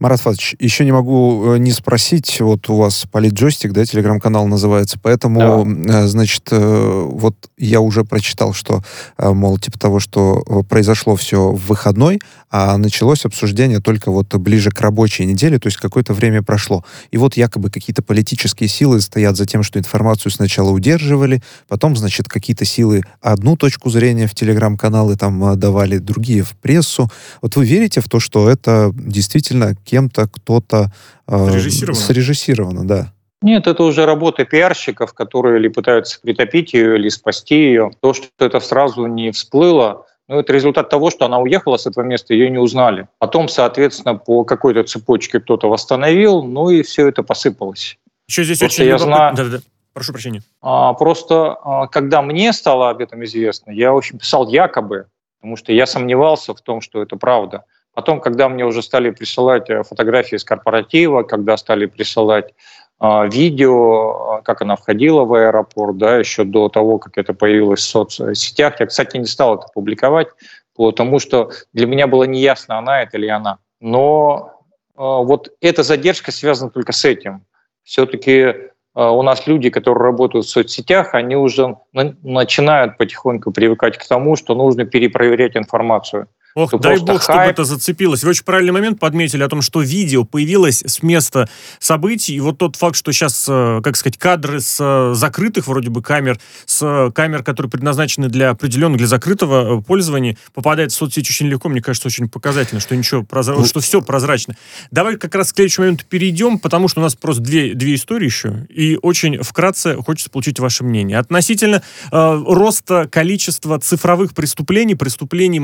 Марат 0.00 0.20
Фадович, 0.20 0.56
еще 0.58 0.84
не 0.84 0.92
могу 0.92 1.54
э, 1.54 1.58
не 1.58 1.72
спросить, 1.72 2.40
вот 2.40 2.68
у 2.68 2.76
вас 2.76 3.06
политджойстик, 3.10 3.72
да, 3.72 3.84
телеграм-канал 3.84 4.46
называется, 4.46 4.98
поэтому, 5.00 5.64
да. 5.64 6.04
Э, 6.04 6.06
значит, 6.06 6.48
э, 6.50 7.08
вот 7.10 7.34
я 7.56 7.80
уже 7.80 8.04
прочитал, 8.04 8.52
что, 8.52 8.82
мол, 9.18 9.58
типа 9.58 9.78
того, 9.78 10.00
что 10.00 10.42
произошло 10.68 11.16
все 11.16 11.52
в 11.52 11.66
выходной, 11.66 12.20
а 12.50 12.76
началось 12.76 13.24
обсуждение 13.24 13.80
только 13.80 14.10
вот 14.10 14.34
ближе 14.34 14.70
к 14.70 14.80
рабочей 14.80 15.24
неделе, 15.26 15.58
то 15.58 15.68
есть 15.68 15.78
какое-то 15.78 16.12
время 16.12 16.42
прошло. 16.42 16.84
И 17.10 17.16
вот 17.16 17.36
якобы 17.36 17.70
какие-то 17.70 18.02
политические 18.02 18.68
силы 18.68 19.00
стоят 19.00 19.36
за 19.36 19.46
тем, 19.46 19.62
что 19.62 19.78
информацию 19.78 20.30
сначала 20.32 20.70
удерживали, 20.70 21.42
потом, 21.68 21.96
значит, 21.96 22.28
какие-то 22.28 22.64
силы 22.64 23.02
одну 23.20 23.56
точку 23.56 23.90
зрения 23.90 24.26
в 24.26 24.34
телеграм-каналы 24.34 25.16
там 25.16 25.58
давали, 25.58 25.98
другие 25.98 26.42
в 26.42 26.50
прессу. 26.50 27.10
Вот 27.42 27.56
вы 27.56 27.64
верите 27.64 28.00
в 28.00 28.08
то, 28.08 28.20
что 28.20 28.48
это 28.48 28.92
действительно 28.94 29.74
кем-то 29.84 30.26
кто-то 30.28 30.90
э, 31.28 31.50
срежиссировано. 31.50 32.00
срежиссировано, 32.00 32.86
да. 32.86 33.12
Нет, 33.42 33.66
это 33.66 33.82
уже 33.82 34.06
работа 34.06 34.44
пиарщиков, 34.44 35.12
которые 35.12 35.58
или 35.58 35.68
пытаются 35.68 36.18
притопить 36.20 36.72
ее, 36.72 36.96
или 36.96 37.10
спасти 37.10 37.56
ее. 37.56 37.90
То, 38.00 38.14
что 38.14 38.28
это 38.38 38.58
сразу 38.60 39.06
не 39.06 39.32
всплыло, 39.32 40.06
ну, 40.28 40.38
это 40.38 40.52
результат 40.52 40.88
того, 40.88 41.10
что 41.10 41.26
она 41.26 41.38
уехала 41.38 41.76
с 41.76 41.86
этого 41.86 42.04
места, 42.04 42.32
ее 42.32 42.48
не 42.48 42.58
узнали. 42.58 43.08
Потом, 43.18 43.48
соответственно, 43.48 44.14
по 44.14 44.44
какой-то 44.44 44.82
цепочке 44.84 45.40
кто-то 45.40 45.68
восстановил, 45.68 46.42
ну 46.42 46.70
и 46.70 46.82
все 46.82 47.08
это 47.08 47.22
посыпалось. 47.22 47.98
Еще 48.28 48.44
здесь 48.44 48.58
просто 48.60 48.82
очень 48.82 48.90
я 48.90 48.98
знаю... 48.98 49.36
да, 49.36 49.44
да, 49.44 49.50
да. 49.50 49.58
Прошу 49.92 50.12
прощения. 50.12 50.42
А, 50.60 50.92
просто, 50.94 51.56
а, 51.62 51.86
когда 51.86 52.20
мне 52.22 52.52
стало 52.52 52.90
об 52.90 53.00
этом 53.00 53.22
известно, 53.24 53.70
я, 53.70 53.92
в 53.92 53.96
общем, 53.96 54.18
писал 54.18 54.48
якобы, 54.48 55.06
потому 55.38 55.56
что 55.56 55.72
я 55.72 55.86
сомневался 55.86 56.54
в 56.54 56.60
том, 56.62 56.80
что 56.80 57.00
это 57.02 57.16
правда. 57.16 57.64
Потом, 57.94 58.20
когда 58.20 58.48
мне 58.48 58.64
уже 58.64 58.82
стали 58.82 59.10
присылать 59.10 59.70
э, 59.70 59.82
фотографии 59.84 60.36
с 60.36 60.44
корпоратива, 60.44 61.22
когда 61.22 61.56
стали 61.56 61.86
присылать 61.86 62.52
э, 63.00 63.28
видео, 63.28 64.42
как 64.44 64.62
она 64.62 64.74
входила 64.74 65.24
в 65.24 65.32
аэропорт, 65.32 65.96
да, 65.96 66.18
еще 66.18 66.42
до 66.44 66.68
того, 66.68 66.98
как 66.98 67.16
это 67.16 67.34
появилось 67.34 67.80
в 67.80 67.88
соцсетях. 67.88 68.80
Я, 68.80 68.86
кстати, 68.86 69.16
не 69.16 69.26
стал 69.26 69.58
это 69.58 69.68
публиковать, 69.72 70.28
потому 70.76 71.20
что 71.20 71.50
для 71.72 71.86
меня 71.86 72.08
было 72.08 72.24
неясно, 72.24 72.78
она 72.78 73.02
это 73.02 73.16
или 73.16 73.28
она. 73.28 73.58
Но 73.80 74.60
э, 74.96 75.00
вот 75.00 75.52
эта 75.60 75.84
задержка 75.84 76.32
связана 76.32 76.72
только 76.72 76.90
с 76.92 77.04
этим. 77.04 77.44
Все-таки 77.84 78.32
э, 78.32 78.64
у 78.94 79.22
нас 79.22 79.46
люди, 79.46 79.70
которые 79.70 80.02
работают 80.02 80.46
в 80.46 80.50
соцсетях, 80.50 81.14
они 81.14 81.36
уже 81.36 81.76
начинают 81.92 82.98
потихоньку 82.98 83.52
привыкать 83.52 83.98
к 83.98 84.08
тому, 84.08 84.34
что 84.34 84.56
нужно 84.56 84.84
перепроверять 84.84 85.56
информацию– 85.56 86.26
Ох, 86.54 86.70
дай 86.80 86.98
бог, 86.98 87.20
хайп. 87.20 87.22
чтобы 87.22 87.40
это 87.40 87.64
зацепилось. 87.64 88.22
Вы 88.22 88.30
очень 88.30 88.44
правильный 88.44 88.72
момент 88.72 89.00
подметили 89.00 89.42
о 89.42 89.48
том, 89.48 89.60
что 89.60 89.80
видео 89.80 90.22
появилось 90.22 90.84
с 90.86 91.02
места 91.02 91.48
событий, 91.80 92.36
и 92.36 92.40
вот 92.40 92.58
тот 92.58 92.76
факт, 92.76 92.94
что 92.94 93.10
сейчас, 93.10 93.46
э, 93.48 93.80
как 93.82 93.96
сказать, 93.96 94.18
кадры 94.18 94.60
с 94.60 94.78
э, 94.80 95.14
закрытых 95.14 95.66
вроде 95.66 95.90
бы 95.90 96.00
камер, 96.00 96.38
с 96.64 96.80
э, 96.80 97.10
камер, 97.12 97.42
которые 97.42 97.70
предназначены 97.70 98.28
для 98.28 98.50
определенного, 98.50 98.98
для 98.98 99.08
закрытого 99.08 99.80
пользования, 99.80 100.38
попадает 100.52 100.92
в 100.92 100.94
соцсети 100.94 101.28
очень 101.28 101.48
легко, 101.48 101.68
мне 101.68 101.82
кажется, 101.82 102.06
очень 102.06 102.28
показательно, 102.28 102.80
что 102.80 102.94
ничего 102.94 103.24
прозра... 103.24 103.56
ну, 103.56 103.64
что 103.64 103.80
все 103.80 104.00
прозрачно. 104.00 104.54
Давай 104.92 105.16
как 105.16 105.34
раз 105.34 105.52
к 105.52 105.56
следующему 105.56 105.86
моменту 105.86 106.04
перейдем, 106.08 106.60
потому 106.60 106.86
что 106.86 107.00
у 107.00 107.02
нас 107.02 107.16
просто 107.16 107.42
две, 107.42 107.74
две 107.74 107.96
истории 107.96 108.26
еще, 108.26 108.64
и 108.68 108.96
очень 109.02 109.42
вкратце 109.42 109.96
хочется 109.96 110.30
получить 110.30 110.60
ваше 110.60 110.84
мнение. 110.84 111.18
Относительно 111.18 111.82
э, 112.12 112.42
роста 112.46 113.08
количества 113.10 113.80
цифровых 113.80 114.34
преступлений, 114.34 114.94
преступлений 114.94 115.58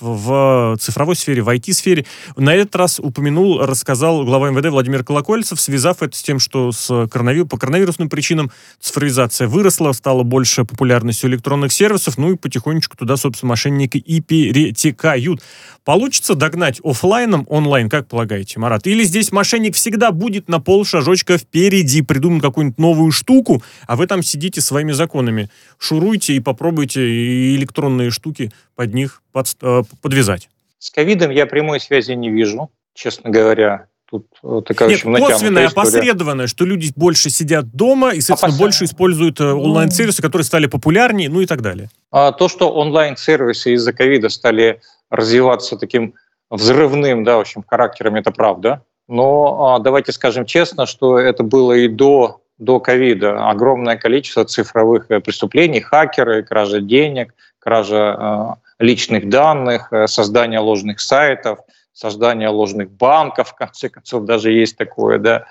в 0.00 0.76
цифровой 0.80 1.16
сфере, 1.16 1.42
в 1.42 1.48
IT-сфере. 1.48 2.06
На 2.36 2.54
этот 2.54 2.74
раз 2.76 3.00
упомянул, 3.00 3.60
рассказал 3.60 4.24
глава 4.24 4.50
МВД 4.50 4.70
Владимир 4.70 5.04
Колокольцев, 5.04 5.60
связав 5.60 6.02
это 6.02 6.16
с 6.16 6.22
тем, 6.22 6.38
что 6.38 6.72
с 6.72 7.06
коронавир... 7.08 7.46
по 7.46 7.58
коронавирусным 7.58 8.08
причинам 8.08 8.50
цифровизация 8.80 9.48
выросла, 9.48 9.92
стало 9.92 10.22
больше 10.22 10.64
популярностью 10.64 11.30
электронных 11.30 11.72
сервисов, 11.72 12.18
ну 12.18 12.32
и 12.32 12.36
потихонечку 12.36 12.96
туда, 12.96 13.16
собственно, 13.16 13.50
мошенники 13.50 13.98
и 13.98 14.20
перетекают. 14.20 15.42
Получится 15.84 16.34
догнать 16.34 16.80
офлайном 16.84 17.46
онлайн, 17.48 17.88
как 17.88 18.08
полагаете, 18.08 18.58
Марат? 18.58 18.86
Или 18.86 19.04
здесь 19.04 19.32
мошенник 19.32 19.74
всегда 19.74 20.12
будет 20.12 20.48
на 20.48 20.60
пол 20.60 20.84
шажочка 20.84 21.38
впереди, 21.38 22.02
придумает 22.02 22.42
какую-нибудь 22.42 22.78
новую 22.78 23.10
штуку, 23.10 23.62
а 23.86 23.96
вы 23.96 24.06
там 24.06 24.22
сидите 24.22 24.60
своими 24.60 24.92
законами, 24.92 25.48
шуруйте 25.78 26.34
и 26.34 26.40
попробуйте 26.40 27.54
электронные 27.54 28.10
штуки 28.10 28.52
под 28.78 28.94
них 28.94 29.22
под, 29.32 29.48
э, 29.60 29.82
подвязать? 30.00 30.48
С 30.78 30.90
ковидом 30.90 31.32
я 31.32 31.46
прямой 31.46 31.80
связи 31.80 32.12
не 32.12 32.30
вижу, 32.30 32.70
честно 32.94 33.28
говоря. 33.28 33.86
Тут 34.08 34.26
э, 34.44 34.60
такая 34.64 34.90
Нет, 34.90 35.04
очень 35.04 35.26
косвенная, 35.26 35.66
опосредованная, 35.66 36.46
что 36.46 36.64
люди 36.64 36.92
больше 36.94 37.28
сидят 37.28 37.72
дома 37.72 38.14
и, 38.14 38.20
соответственно, 38.20 38.34
Опосред... 38.34 38.60
больше 38.60 38.84
используют 38.84 39.40
э, 39.40 39.52
онлайн-сервисы, 39.52 40.22
которые 40.22 40.44
стали 40.44 40.66
популярнее, 40.66 41.28
ну 41.28 41.40
и 41.40 41.46
так 41.46 41.60
далее. 41.60 41.90
А 42.12 42.30
то, 42.30 42.48
что 42.48 42.72
онлайн-сервисы 42.72 43.72
из-за 43.72 43.92
ковида 43.92 44.28
стали 44.28 44.80
развиваться 45.10 45.76
таким 45.76 46.14
взрывным, 46.48 47.24
да, 47.24 47.36
в 47.36 47.40
общем, 47.40 47.64
характером, 47.66 48.14
это 48.14 48.30
правда. 48.30 48.84
Но 49.08 49.74
а, 49.74 49.78
давайте 49.80 50.12
скажем 50.12 50.46
честно, 50.46 50.86
что 50.86 51.18
это 51.18 51.42
было 51.42 51.72
и 51.72 51.88
до 51.88 52.42
до 52.58 52.78
ковида. 52.78 53.50
Огромное 53.50 53.96
количество 53.96 54.44
цифровых 54.44 55.08
преступлений, 55.08 55.80
хакеры, 55.80 56.44
кража 56.44 56.80
денег, 56.80 57.34
кража 57.58 58.56
личных 58.78 59.28
данных, 59.28 59.92
э, 59.92 60.06
создание 60.06 60.60
ложных 60.60 61.00
сайтов, 61.00 61.60
создание 61.92 62.48
ложных 62.48 62.90
банков, 62.90 63.48
в 63.50 63.54
конце 63.54 63.88
концов, 63.88 64.24
даже 64.24 64.52
есть 64.52 64.76
такое, 64.76 65.18
да. 65.18 65.46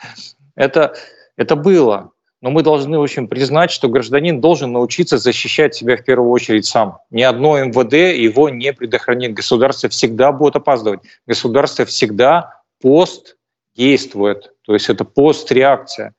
Это, 0.56 0.96
это 1.36 1.56
было. 1.56 2.12
Но 2.42 2.52
мы 2.52 2.62
должны, 2.62 3.00
в 3.00 3.02
общем, 3.02 3.28
признать, 3.28 3.72
что 3.72 3.90
гражданин 3.90 4.40
должен 4.40 4.72
научиться 4.72 5.18
защищать 5.18 5.74
себя 5.76 5.98
в 5.98 6.04
первую 6.04 6.30
очередь 6.30 6.66
сам. 6.66 7.00
Ни 7.10 7.24
одно 7.24 7.58
МВД 7.58 7.94
его 7.94 8.50
не 8.50 8.74
предохранит. 8.74 9.34
Государство 9.34 9.90
всегда 9.90 10.32
будет 10.32 10.56
опаздывать. 10.56 11.02
Государство 11.26 11.86
всегда 11.86 12.62
пост 12.80 13.38
действует. 13.76 14.54
То 14.66 14.74
есть 14.74 14.90
это 14.90 15.04
постреакция. 15.04 16.14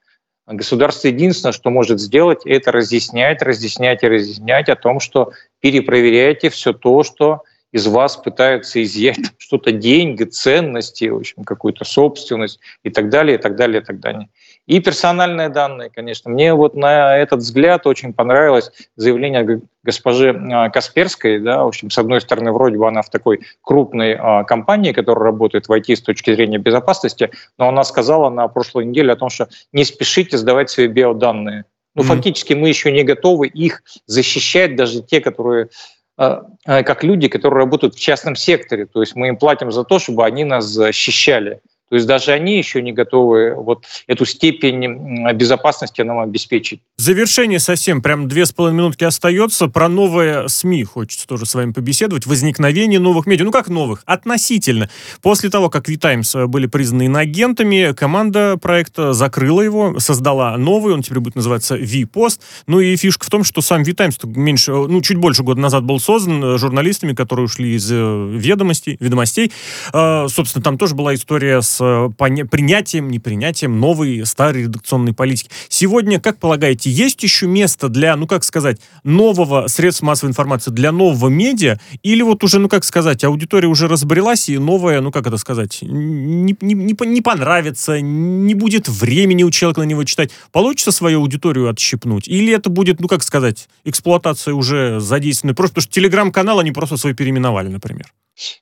Государство 0.51 1.09
единственное, 1.09 1.53
что 1.53 1.69
может 1.69 2.01
сделать, 2.01 2.47
это 2.47 2.73
разъяснять, 2.73 3.43
разъяснять 3.43 4.03
и 4.03 4.09
разъяснять 4.09 4.71
о 4.71 4.77
том, 4.77 4.99
что 4.99 5.33
перепроверяйте 5.61 6.49
все 6.49 6.73
то, 6.73 7.03
что 7.03 7.43
из 7.71 7.87
вас 7.87 8.17
пытаются 8.17 8.83
изъять 8.83 9.19
что-то 9.37 9.73
деньги, 9.73 10.25
ценности, 10.25 11.05
в 11.05 11.17
общем, 11.17 11.45
какую-то 11.45 11.85
собственность 11.85 12.61
и 12.83 12.89
так 12.89 13.11
далее, 13.11 13.37
и 13.37 13.41
так 13.41 13.57
далее, 13.57 13.83
и 13.83 13.85
так 13.85 14.01
далее. 14.01 14.31
И 14.69 14.81
персональные 14.81 15.49
данные, 15.49 15.89
конечно. 15.89 16.31
Мне 16.31 16.53
вот 16.53 16.75
на 16.75 17.17
этот 17.17 17.41
взгляд 17.41 17.87
очень 17.87 18.13
понравилось 18.13 18.71
заявление 18.97 19.63
госпожи 19.83 20.39
а, 20.53 20.69
Касперской. 20.69 21.41
Да, 21.41 21.65
в 21.65 21.69
общем, 21.69 21.91
с 21.91 21.97
одной 21.97 22.21
стороны, 22.21 22.53
вроде 22.53 22.77
бы 22.77 22.87
она 22.87 23.01
в 23.01 23.09
такой 23.09 23.41
крупной 23.63 24.15
а, 24.15 24.45
компании, 24.45 24.93
которая 24.93 25.25
работает 25.25 25.69
в 25.69 25.73
IT 25.73 25.97
с 25.97 26.03
точки 26.03 26.35
зрения 26.35 26.59
безопасности, 26.59 27.31
но 27.57 27.69
она 27.69 27.83
сказала 27.83 28.29
на 28.29 28.47
прошлой 28.49 28.85
неделе 28.85 29.15
о 29.15 29.17
том, 29.17 29.31
что 29.31 29.49
не 29.73 29.85
спешите 29.85 30.37
сдавать 30.37 30.69
свои 30.69 30.87
биоданные. 30.87 31.65
Ну, 31.95 32.03
mm-hmm. 32.03 32.07
фактически 32.07 32.53
мы 32.53 32.69
еще 32.69 32.93
не 32.93 33.05
готовы 33.05 33.47
их 33.47 33.83
защищать, 34.05 34.77
даже 34.77 35.03
те, 35.03 35.23
которые 35.23 35.71
а, 36.19 36.43
как 36.65 37.05
люди, 37.05 37.29
которые 37.29 37.61
работают 37.61 37.95
в 37.95 38.01
частном 38.01 38.37
секторе. 38.37 38.85
То 38.85 39.01
есть 39.01 39.15
мы 39.15 39.29
им 39.29 39.39
платим 39.39 39.73
за 39.73 39.85
то, 39.85 39.99
чтобы 39.99 40.27
они 40.27 40.45
нас 40.45 40.67
защищали. 40.67 41.61
То 41.91 41.97
есть 41.97 42.07
даже 42.07 42.33
они 42.33 42.59
еще 42.59 42.83
не 42.83 42.93
готовы 42.93 43.55
вот 43.55 43.85
эту 44.07 44.25
степень 44.27 45.33
безопасности 45.35 46.03
нам 46.03 46.19
обеспечить. 46.21 46.81
Завершение 46.97 47.61
совсем, 47.61 48.03
прям 48.03 48.29
две 48.29 48.45
с 48.45 48.53
половиной 48.53 48.79
минутки 48.79 49.05
остается. 49.05 49.69
Про 49.69 49.89
новые 49.89 50.49
СМИ 50.49 50.85
хочется 50.85 51.27
тоже 51.27 51.47
с 51.47 51.55
вами 51.55 51.73
побеседовать. 51.73 52.27
Возникновение 52.27 53.01
новых 53.01 53.27
медиа. 53.27 53.45
Ну 53.45 53.53
как 53.53 53.69
новых? 53.69 54.03
Относительно. 54.05 54.91
После 55.23 55.49
того, 55.49 55.71
как 55.71 55.89
V-Times 55.89 56.35
э, 56.35 56.47
были 56.47 56.67
признаны 56.67 57.07
иноагентами, 57.07 57.93
команда 57.93 58.57
проекта 58.61 59.13
закрыла 59.13 59.63
его, 59.63 59.99
создала 59.99 60.57
новый, 60.57 60.93
он 60.95 61.03
теперь 61.03 61.21
будет 61.21 61.37
называться 61.37 61.77
V-Post. 61.77 62.41
Ну 62.67 62.81
и 62.81 62.97
фишка 62.97 63.27
в 63.27 63.31
том, 63.31 63.45
что 63.45 63.63
сам 63.63 63.83
V-Times 63.83 64.19
меньше, 64.25 64.73
э, 64.73 64.87
ну 64.89 65.01
чуть 65.01 65.17
больше 65.17 65.43
года 65.43 65.61
назад 65.61 65.85
был 65.85 66.01
создан 66.01 66.43
э, 66.43 66.59
журналистами, 66.59 67.15
которые 67.15 67.47
ушли 67.47 67.75
из 67.75 67.91
ведомостей, 67.91 68.97
ведомостей. 69.01 69.53
Собственно, 69.93 70.63
там 70.63 70.77
тоже 70.79 70.95
была 70.95 71.15
история 71.15 71.63
с 71.63 71.78
Э, 71.81 72.09
принятием, 72.19 73.11
непринятием 73.11 73.79
новой 73.81 74.25
старой 74.27 74.65
редакционной 74.65 75.13
политики. 75.13 75.51
Сегодня, 75.69 76.21
как 76.21 76.39
полагаете, 76.39 76.91
есть 76.91 77.23
еще 77.23 77.47
место 77.47 77.89
для, 77.89 78.17
ну 78.17 78.27
как 78.27 78.45
сказать, 78.45 78.81
нового 79.05 79.67
средства 79.69 80.07
массовой 80.07 80.31
информации, 80.31 80.71
для 80.71 80.93
нового 80.93 81.29
медиа? 81.29 81.79
Или 82.03 82.23
вот 82.23 82.45
уже, 82.45 82.59
ну 82.59 82.69
как 82.69 82.85
сказать, 82.85 83.25
аудитория 83.25 83.69
уже 83.69 83.89
разбрелась, 83.89 84.49
и 84.49 84.59
новая, 84.59 85.01
ну 85.01 85.11
как 85.11 85.27
это 85.27 85.37
сказать, 85.37 85.79
не, 85.83 86.57
не, 86.61 86.75
не, 86.75 86.97
не 87.07 87.21
понравится, 87.23 88.01
не 88.01 88.55
будет 88.55 88.89
времени 88.89 89.43
у 89.43 89.51
человека 89.51 89.81
на 89.81 89.85
него 89.85 90.05
читать. 90.05 90.31
Получится 90.53 90.93
свою 90.93 91.21
аудиторию 91.21 91.69
отщипнуть? 91.69 92.29
Или 92.29 92.53
это 92.55 92.71
будет, 92.71 93.01
ну 93.01 93.09
как 93.09 93.23
сказать, 93.23 93.69
эксплуатация 93.85 94.55
уже 94.55 95.01
задействованной? 95.01 95.55
Просто 95.55 95.75
потому 95.75 95.83
что 95.83 95.93
телеграм-канал 95.93 96.59
они 96.61 96.73
просто 96.73 96.97
свой 96.97 97.15
переименовали, 97.15 97.69
например. 97.69 98.07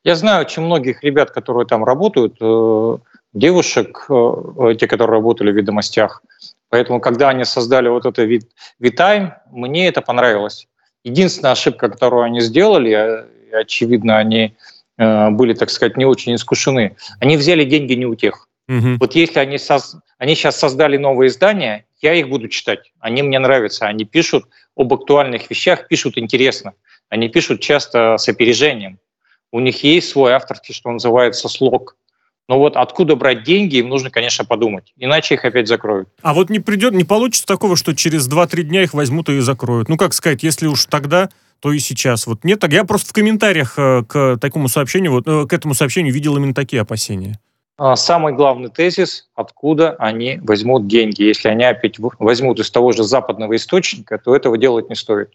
Я 0.05 0.17
знаю 0.17 0.43
очень 0.43 0.63
многих 0.63 1.03
ребят, 1.03 1.31
которые 1.31 1.67
там 1.67 1.85
работают, 1.85 2.37
э, 2.41 2.99
девушек, 3.33 4.07
э, 4.09 4.75
те, 4.79 4.87
которые 4.87 5.17
работали 5.19 5.53
в 5.53 5.57
ведомостях. 5.57 6.23
Поэтому, 6.69 7.01
когда 7.01 7.29
они 7.29 7.45
создали 7.45 7.89
вот 7.89 8.07
это 8.07 8.27
VTime, 8.81 9.33
мне 9.53 9.89
это 9.89 10.01
понравилось. 10.01 10.67
Единственная 11.05 11.53
ошибка, 11.53 11.89
которую 11.89 12.25
они 12.25 12.41
сделали, 12.41 12.91
э, 12.93 13.25
очевидно, 13.53 14.19
они 14.19 14.55
были, 14.99 15.53
так 15.53 15.69
сказать, 15.69 15.99
не 15.99 16.07
очень 16.07 16.35
искушены, 16.35 16.97
они 17.21 17.37
взяли 17.37 17.65
деньги 17.65 17.93
не 17.93 18.07
у 18.07 18.15
тех. 18.15 18.49
Угу. 18.67 18.97
Вот 18.99 19.15
если 19.15 19.41
они, 19.41 19.59
соз... 19.59 19.97
они 20.17 20.35
сейчас 20.35 20.59
создали 20.59 20.97
новые 20.97 21.29
издания, 21.29 21.85
я 22.01 22.15
их 22.15 22.31
буду 22.31 22.49
читать. 22.49 22.93
Они 22.99 23.23
мне 23.23 23.39
нравятся. 23.39 23.87
Они 23.87 24.07
пишут 24.07 24.47
об 24.75 24.95
актуальных 24.95 25.51
вещах, 25.51 25.87
пишут 25.89 26.17
интересно. 26.17 26.73
Они 27.11 27.29
пишут 27.29 27.61
часто 27.61 28.17
с 28.17 28.27
опережением. 28.29 28.99
У 29.53 29.61
них 29.61 29.83
есть 29.85 30.09
свой 30.11 30.33
авторский, 30.33 30.75
что 30.75 30.91
называется, 30.91 31.49
слог. 31.49 31.97
Но 32.49 32.59
вот 32.59 32.77
откуда 32.77 33.17
брать 33.17 33.43
деньги, 33.43 33.77
им 33.77 33.89
нужно, 33.89 34.11
конечно, 34.11 34.45
подумать. 34.45 34.93
Иначе 34.97 35.35
их 35.35 35.45
опять 35.45 35.67
закроют. 35.67 36.09
А 36.23 36.33
вот 36.33 36.49
не 36.49 36.61
придет, 36.61 36.95
не 36.95 37.05
получится 37.05 37.47
такого, 37.47 37.77
что 37.77 37.95
через 37.95 38.29
2-3 38.29 38.63
дня 38.63 38.83
их 38.83 38.95
возьмут 38.95 39.29
и 39.29 39.41
закроют. 39.41 39.89
Ну, 39.89 39.97
как 39.97 40.15
сказать, 40.15 40.43
если 40.43 40.67
уж 40.67 40.87
тогда, 40.87 41.29
то 41.61 41.73
и 41.73 41.79
сейчас. 41.79 42.27
Вот 42.27 42.45
нет, 42.45 42.61
так 42.61 42.73
я 42.73 42.85
просто 42.85 43.11
в 43.11 43.13
комментариях 43.13 43.75
э, 43.79 44.05
к 44.07 44.37
такому 44.41 44.69
сообщению, 44.69 45.13
вот, 45.13 45.27
э, 45.27 45.47
к 45.47 45.53
этому 45.53 45.75
сообщению 45.75 46.13
видел 46.13 46.37
именно 46.37 46.55
такие 46.55 46.83
опасения. 46.83 47.41
А, 47.79 47.95
самый 47.97 48.33
главный 48.33 48.71
тезис, 48.71 49.29
откуда 49.35 49.97
они 49.99 50.39
возьмут 50.43 50.87
деньги. 50.87 51.23
Если 51.23 51.49
они 51.49 51.65
опять 51.65 51.97
возьмут 51.99 52.59
из 52.59 52.71
того 52.71 52.93
же 52.93 53.03
западного 53.03 53.57
источника, 53.57 54.19
то 54.19 54.35
этого 54.35 54.57
делать 54.57 54.89
не 54.89 54.95
стоит. 54.95 55.33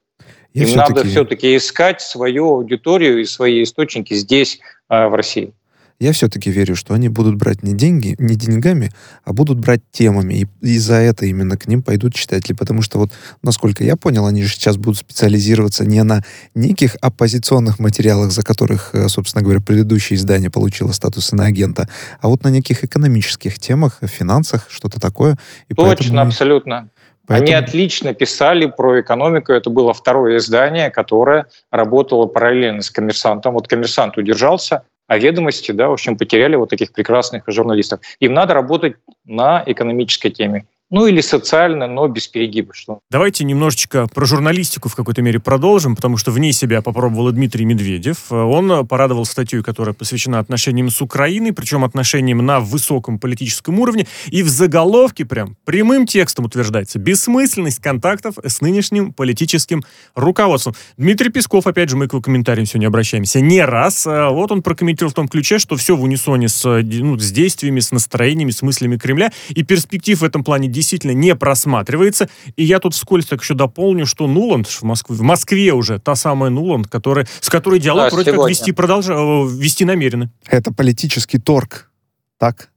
Я 0.53 0.63
Им 0.63 0.67
все-таки... 0.67 0.93
надо 0.93 1.07
все-таки 1.07 1.55
искать 1.55 2.01
свою 2.01 2.49
аудиторию 2.49 3.21
и 3.21 3.25
свои 3.25 3.63
источники 3.63 4.13
здесь, 4.13 4.59
э, 4.89 5.07
в 5.07 5.13
России. 5.15 5.53
Я 6.01 6.13
все-таки 6.13 6.49
верю, 6.49 6.75
что 6.75 6.95
они 6.95 7.09
будут 7.09 7.35
брать 7.35 7.61
не 7.61 7.75
деньги, 7.75 8.15
не 8.17 8.35
деньгами, 8.35 8.91
а 9.23 9.33
будут 9.33 9.59
брать 9.59 9.81
темами. 9.91 10.33
И, 10.33 10.47
и 10.65 10.79
за 10.79 10.95
это 10.95 11.27
именно 11.27 11.57
к 11.57 11.67
ним 11.67 11.83
пойдут 11.83 12.15
читатели. 12.15 12.53
Потому 12.53 12.81
что 12.81 12.97
вот, 12.97 13.11
насколько 13.43 13.83
я 13.83 13.95
понял, 13.95 14.25
они 14.25 14.41
же 14.41 14.49
сейчас 14.49 14.77
будут 14.77 14.97
специализироваться 14.97 15.85
не 15.85 16.01
на 16.01 16.23
неких 16.55 16.95
оппозиционных 17.01 17.77
материалах, 17.77 18.31
за 18.31 18.41
которых, 18.41 18.95
э, 18.95 19.07
собственно 19.09 19.43
говоря, 19.43 19.61
предыдущее 19.61 20.17
издание 20.17 20.49
получило 20.49 20.91
статус 20.91 21.33
иноагента, 21.33 21.87
а 22.19 22.29
вот 22.29 22.43
на 22.43 22.47
неких 22.47 22.83
экономических 22.83 23.59
темах, 23.59 23.99
финансах, 24.01 24.65
что-то 24.71 24.99
такое. 24.99 25.37
И 25.69 25.75
Точно, 25.75 25.95
поэтому... 25.95 26.19
абсолютно. 26.21 26.89
Поэтому... 27.31 27.47
Они 27.47 27.53
отлично 27.53 28.13
писали 28.13 28.65
про 28.65 28.99
экономику. 28.99 29.53
Это 29.53 29.69
было 29.69 29.93
второе 29.93 30.37
издание, 30.37 30.91
которое 30.91 31.47
работало 31.71 32.25
параллельно 32.25 32.81
с 32.81 32.91
коммерсантом. 32.91 33.53
Вот 33.53 33.69
коммерсант 33.69 34.17
удержался, 34.17 34.83
а 35.07 35.17
ведомости, 35.17 35.71
да, 35.71 35.87
в 35.87 35.93
общем, 35.93 36.17
потеряли 36.17 36.57
вот 36.57 36.69
таких 36.69 36.91
прекрасных 36.91 37.43
журналистов. 37.47 38.01
Им 38.19 38.33
надо 38.33 38.53
работать 38.53 38.95
на 39.25 39.63
экономической 39.65 40.29
теме 40.29 40.65
ну 40.91 41.07
или 41.07 41.21
социально, 41.21 41.87
но 41.87 42.07
без 42.07 42.27
перегиба. 42.27 42.73
Что... 42.73 42.99
Давайте 43.09 43.45
немножечко 43.45 44.07
про 44.13 44.25
журналистику 44.25 44.89
в 44.89 44.95
какой-то 44.95 45.21
мере 45.21 45.39
продолжим, 45.39 45.95
потому 45.95 46.17
что 46.17 46.31
вне 46.31 46.51
себя 46.51 46.81
попробовал 46.81 47.31
Дмитрий 47.31 47.65
Медведев. 47.65 48.31
Он 48.31 48.85
порадовал 48.85 49.25
статью, 49.25 49.63
которая 49.63 49.93
посвящена 49.93 50.39
отношениям 50.39 50.89
с 50.89 51.01
Украиной, 51.01 51.53
причем 51.53 51.83
отношениям 51.83 52.45
на 52.45 52.59
высоком 52.59 53.17
политическом 53.17 53.79
уровне, 53.79 54.05
и 54.27 54.43
в 54.43 54.49
заголовке 54.49 55.25
прям 55.25 55.55
прямым 55.65 56.05
текстом 56.05 56.45
утверждается 56.45 56.99
бессмысленность 56.99 57.79
контактов 57.79 58.35
с 58.43 58.61
нынешним 58.61 59.13
политическим 59.13 59.83
руководством. 60.13 60.75
Дмитрий 60.97 61.29
Песков, 61.29 61.67
опять 61.67 61.89
же, 61.89 61.95
мы 61.95 62.07
к 62.07 62.13
его 62.13 62.21
комментариям 62.21 62.65
сегодня 62.65 62.87
обращаемся 62.87 63.39
не 63.39 63.63
раз. 63.63 64.05
А 64.05 64.29
вот 64.29 64.51
он 64.51 64.61
прокомментировал 64.61 65.11
в 65.11 65.15
том 65.15 65.29
ключе, 65.29 65.57
что 65.57 65.77
все 65.77 65.95
в 65.95 66.03
унисоне 66.03 66.49
с, 66.49 66.65
ну, 66.65 67.17
с 67.17 67.31
действиями, 67.31 67.79
с 67.79 67.91
настроениями, 67.91 68.51
с 68.51 68.61
мыслями 68.61 68.97
Кремля, 68.97 69.31
и 69.49 69.63
перспектив 69.63 70.19
в 70.19 70.23
этом 70.23 70.43
плане 70.43 70.67
действительно 70.81 71.11
не 71.11 71.35
просматривается. 71.35 72.29
И 72.55 72.63
я 72.63 72.79
тут 72.79 72.93
вскользь 72.93 73.25
так 73.25 73.41
еще 73.41 73.53
дополню, 73.53 74.05
что 74.05 74.27
Нуланд 74.27 74.67
в 74.67 74.83
Москве, 74.83 75.15
в 75.15 75.21
Москве 75.21 75.71
уже 75.73 75.99
та 75.99 76.15
самая 76.15 76.49
Нуланд, 76.49 76.87
которая, 76.87 77.27
с 77.39 77.49
которой 77.49 77.79
диалог 77.79 78.05
да, 78.05 78.09
вроде 78.09 78.31
сегодня. 78.31 78.41
как 78.41 78.49
вести, 78.49 78.71
продолжа, 78.71 79.13
э, 79.13 79.47
вести 79.47 79.85
намерены. 79.85 80.29
Это 80.47 80.73
политический 80.73 81.39
торг. 81.39 81.89
Так? 82.37 82.69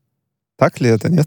Так 0.57 0.81
ли 0.81 0.91
это, 0.91 1.11
нет? 1.11 1.27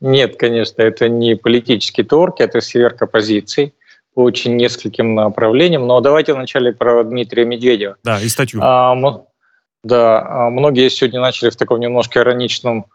Нет, 0.00 0.36
конечно, 0.36 0.82
это 0.82 1.08
не 1.08 1.36
политический 1.36 2.02
торг, 2.02 2.40
это 2.40 2.60
сверка 2.60 3.06
позиций 3.06 3.74
по 4.14 4.22
очень 4.22 4.56
нескольким 4.56 5.14
направлениям. 5.14 5.86
Но 5.86 6.00
давайте 6.00 6.32
вначале 6.32 6.72
про 6.72 7.04
Дмитрия 7.04 7.44
Медведева. 7.44 7.96
Да, 8.02 8.20
и 8.20 8.28
статью. 8.28 8.60
А, 8.62 8.96
да, 9.84 10.26
а 10.26 10.50
многие 10.50 10.88
сегодня 10.88 11.20
начали 11.20 11.50
в 11.50 11.56
таком 11.56 11.80
немножко 11.80 12.20
ироничном 12.20 12.86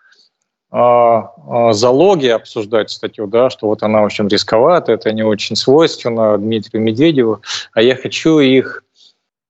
залоги 0.71 2.27
обсуждать 2.27 2.91
статью, 2.91 3.27
да, 3.27 3.49
что 3.49 3.67
вот 3.67 3.83
она, 3.83 4.05
общем, 4.05 4.29
рисковата, 4.29 4.93
это 4.93 5.11
не 5.11 5.21
очень 5.21 5.57
свойственно 5.57 6.37
Дмитрию 6.37 6.81
Медведеву, 6.81 7.41
а 7.73 7.81
я 7.81 7.95
хочу 7.95 8.39
их 8.39 8.83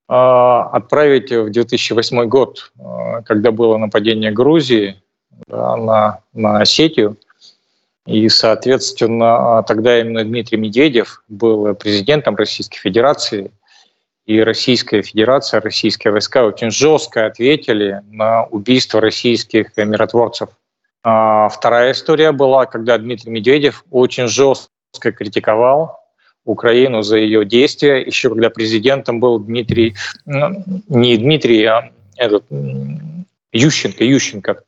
а, 0.07 0.63
отправить 0.73 1.31
в 1.31 1.51
2008 1.51 2.25
год, 2.25 2.71
когда 3.25 3.51
было 3.51 3.77
нападение 3.77 4.31
Грузии 4.31 5.01
да, 5.47 5.77
на, 5.77 6.19
на 6.33 6.59
Осетию, 6.59 7.17
и, 8.07 8.27
соответственно, 8.27 9.63
тогда 9.67 10.01
именно 10.01 10.23
Дмитрий 10.23 10.57
Медведев 10.57 11.23
был 11.27 11.75
президентом 11.75 12.35
Российской 12.35 12.79
Федерации, 12.79 13.51
и 14.25 14.39
Российская 14.41 15.01
Федерация, 15.01 15.61
российские 15.61 16.11
войска 16.11 16.45
очень 16.45 16.71
жестко 16.71 17.25
ответили 17.25 18.01
на 18.09 18.45
убийство 18.45 18.99
российских 19.01 19.75
миротворцев 19.77 20.49
а 21.03 21.49
вторая 21.49 21.93
история 21.93 22.31
была, 22.31 22.65
когда 22.65 22.97
Дмитрий 22.97 23.31
Медведев 23.31 23.85
очень 23.89 24.27
жестко 24.27 25.11
критиковал 25.11 25.99
Украину 26.45 27.01
за 27.01 27.17
ее 27.17 27.45
действия, 27.45 28.01
еще 28.01 28.29
когда 28.29 28.49
президентом 28.49 29.19
был 29.19 29.39
Дмитрий, 29.39 29.95
ну, 30.25 30.63
не 30.87 31.17
Дмитрий, 31.17 31.63
а 31.65 31.91
этот, 32.17 32.45
Ющенко, 33.51 34.03
Ющенко, 34.03 34.63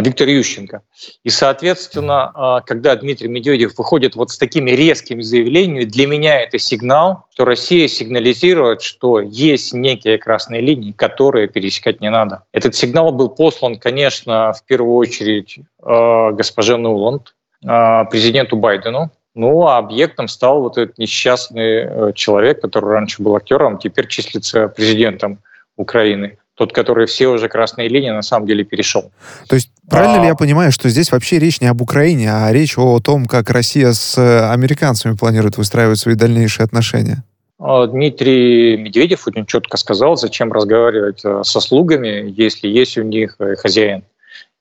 Виктор 0.00 0.26
Ющенко. 0.28 0.82
И, 1.22 1.28
соответственно, 1.28 2.30
а, 2.34 2.60
когда 2.62 2.96
Дмитрий 2.96 3.28
Медведев 3.28 3.76
выходит 3.76 4.16
вот 4.16 4.30
с 4.30 4.38
такими 4.38 4.70
резкими 4.70 5.20
заявлениями, 5.20 5.84
для 5.84 6.06
меня 6.06 6.40
это 6.40 6.58
сигнал, 6.58 7.26
что 7.34 7.44
Россия 7.44 7.88
сигнализирует, 7.88 8.80
что 8.80 9.20
есть 9.20 9.74
некие 9.74 10.18
красные 10.18 10.62
линии, 10.62 10.92
которые 10.92 11.48
пересекать 11.48 12.00
не 12.00 12.10
надо. 12.10 12.44
Этот 12.52 12.74
сигнал 12.74 13.12
был 13.12 13.28
послан, 13.28 13.78
конечно, 13.78 14.52
в 14.54 14.64
первую 14.64 14.96
очередь 14.96 15.58
а, 15.82 16.32
госпоже 16.32 16.76
Нуланд, 16.76 17.34
президенту 17.60 18.56
Байдену, 18.56 19.12
ну, 19.34 19.66
а 19.66 19.78
объектом 19.78 20.28
стал 20.28 20.62
вот 20.62 20.76
этот 20.76 20.98
несчастный 20.98 21.84
э, 21.84 22.12
человек, 22.14 22.60
который 22.60 22.90
раньше 22.90 23.22
был 23.22 23.36
актером, 23.36 23.78
теперь 23.78 24.06
числится 24.08 24.68
президентом 24.68 25.38
Украины 25.76 26.38
тот, 26.54 26.72
который 26.72 27.06
все 27.06 27.28
уже 27.28 27.48
красные 27.48 27.88
линии 27.88 28.10
на 28.10 28.22
самом 28.22 28.46
деле 28.46 28.64
перешел. 28.64 29.10
То 29.48 29.54
есть 29.54 29.70
правильно 29.88 30.18
а... 30.18 30.20
ли 30.20 30.26
я 30.26 30.34
понимаю, 30.34 30.70
что 30.72 30.88
здесь 30.88 31.10
вообще 31.10 31.38
речь 31.38 31.60
не 31.60 31.66
об 31.66 31.80
Украине, 31.80 32.32
а 32.32 32.52
речь 32.52 32.76
о 32.76 33.00
том, 33.00 33.26
как 33.26 33.50
Россия 33.50 33.92
с 33.92 34.18
американцами 34.52 35.16
планирует 35.16 35.56
выстраивать 35.56 35.98
свои 35.98 36.14
дальнейшие 36.14 36.64
отношения? 36.64 37.24
А, 37.64 37.86
Дмитрий 37.86 38.76
Медведев 38.76 39.26
очень 39.28 39.46
четко 39.46 39.76
сказал, 39.76 40.16
зачем 40.16 40.52
разговаривать 40.52 41.24
э, 41.24 41.42
со 41.44 41.60
слугами, 41.60 42.34
если 42.36 42.66
есть 42.66 42.98
у 42.98 43.02
них 43.02 43.36
э, 43.38 43.54
хозяин. 43.54 44.02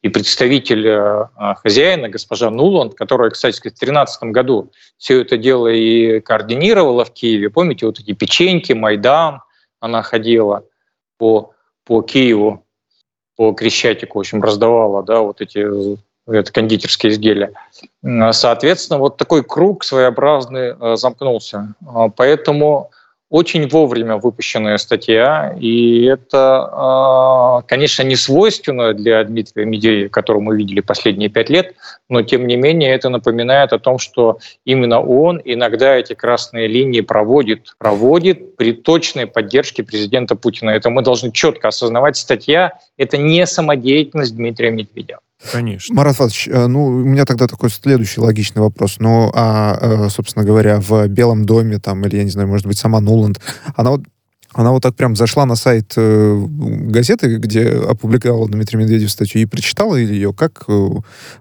И 0.03 0.09
представитель 0.09 0.87
э, 0.87 1.25
хозяина, 1.63 2.09
госпожа 2.09 2.51
Нуланд, 2.51 2.93
которая, 2.93 3.31
кстати, 3.31 3.57
в 3.57 3.63
2013 3.63 4.23
году 4.25 4.71
все 4.97 5.21
это 5.21 5.37
дело 5.37 5.67
и 5.67 6.19
координировала 6.19 7.03
в 7.03 7.11
Киеве. 7.11 7.49
Помните, 7.49 7.87
вот 7.87 7.99
эти 7.99 8.13
печеньки, 8.13 8.73
Майдан, 8.73 9.41
она 9.79 10.03
ходила 10.03 10.63
по 11.17 11.53
по 11.91 12.01
Киеву, 12.03 12.63
по 13.35 13.51
Крещатику, 13.51 14.17
в 14.17 14.21
общем, 14.21 14.41
раздавала, 14.41 15.03
да, 15.03 15.19
вот 15.19 15.41
эти 15.41 15.67
это 16.25 16.53
кондитерские 16.53 17.11
изделия. 17.11 17.51
Соответственно, 18.31 18.97
вот 18.97 19.17
такой 19.17 19.43
круг 19.43 19.83
своеобразный 19.83 20.73
э, 20.79 20.95
замкнулся. 20.95 21.73
А, 21.85 22.07
поэтому 22.07 22.91
очень 23.31 23.65
вовремя 23.69 24.17
выпущенная 24.17 24.77
статья, 24.77 25.55
и 25.57 26.03
это, 26.03 26.69
а, 26.69 27.61
конечно, 27.61 28.03
не 28.03 28.17
свойственно 28.17 28.93
для 28.93 29.23
Дмитрия 29.23 29.63
Медведева, 29.63 30.09
которого 30.09 30.41
мы 30.41 30.57
видели 30.57 30.81
последние 30.81 31.29
пять 31.29 31.49
лет, 31.49 31.73
но, 32.09 32.23
тем 32.23 32.45
не 32.45 32.57
менее, 32.57 32.93
это 32.93 33.07
напоминает 33.07 33.71
о 33.71 33.79
том, 33.79 33.99
что 33.99 34.39
именно 34.65 34.99
он 34.99 35.41
иногда 35.45 35.95
эти 35.95 36.13
красные 36.13 36.67
линии 36.67 36.99
проводит, 36.99 37.73
проводит 37.77 38.57
при 38.57 38.73
точной 38.73 39.27
поддержке 39.27 39.81
президента 39.81 40.35
Путина. 40.35 40.71
Это 40.71 40.89
мы 40.89 41.01
должны 41.01 41.31
четко 41.31 41.69
осознавать. 41.69 42.17
Статья– 42.17 42.79
это 42.97 43.17
не 43.17 43.47
самодеятельность 43.47 44.35
Дмитрия 44.35 44.71
Медведева. 44.71 45.21
Конечно. 45.51 45.95
Марат 45.95 46.15
Фатович, 46.15 46.47
э, 46.47 46.67
ну, 46.67 46.85
у 46.85 47.03
меня 47.03 47.25
тогда 47.25 47.47
такой 47.47 47.69
следующий 47.69 48.21
логичный 48.21 48.61
вопрос. 48.61 48.97
Ну, 48.99 49.31
а, 49.33 49.77
э, 49.81 50.09
собственно 50.09 50.45
говоря, 50.45 50.79
в 50.79 51.07
Белом 51.07 51.45
доме, 51.45 51.79
там, 51.79 52.05
или, 52.05 52.17
я 52.17 52.23
не 52.23 52.29
знаю, 52.29 52.47
может 52.47 52.67
быть, 52.67 52.77
сама 52.77 52.99
Нуланд, 52.99 53.39
она 53.75 53.91
вот 53.91 54.01
она 54.53 54.71
вот 54.71 54.83
так 54.83 54.95
прям 54.95 55.15
зашла 55.15 55.45
на 55.45 55.55
сайт 55.55 55.93
э, 55.95 56.45
газеты, 56.47 57.37
где 57.37 57.69
опубликовал 57.69 58.49
Дмитрий 58.49 58.79
Медведев 58.79 59.09
статью, 59.09 59.41
и 59.41 59.45
прочитала 59.45 59.95
ее, 59.95 60.33
как, 60.33 60.65
э, 60.67 60.89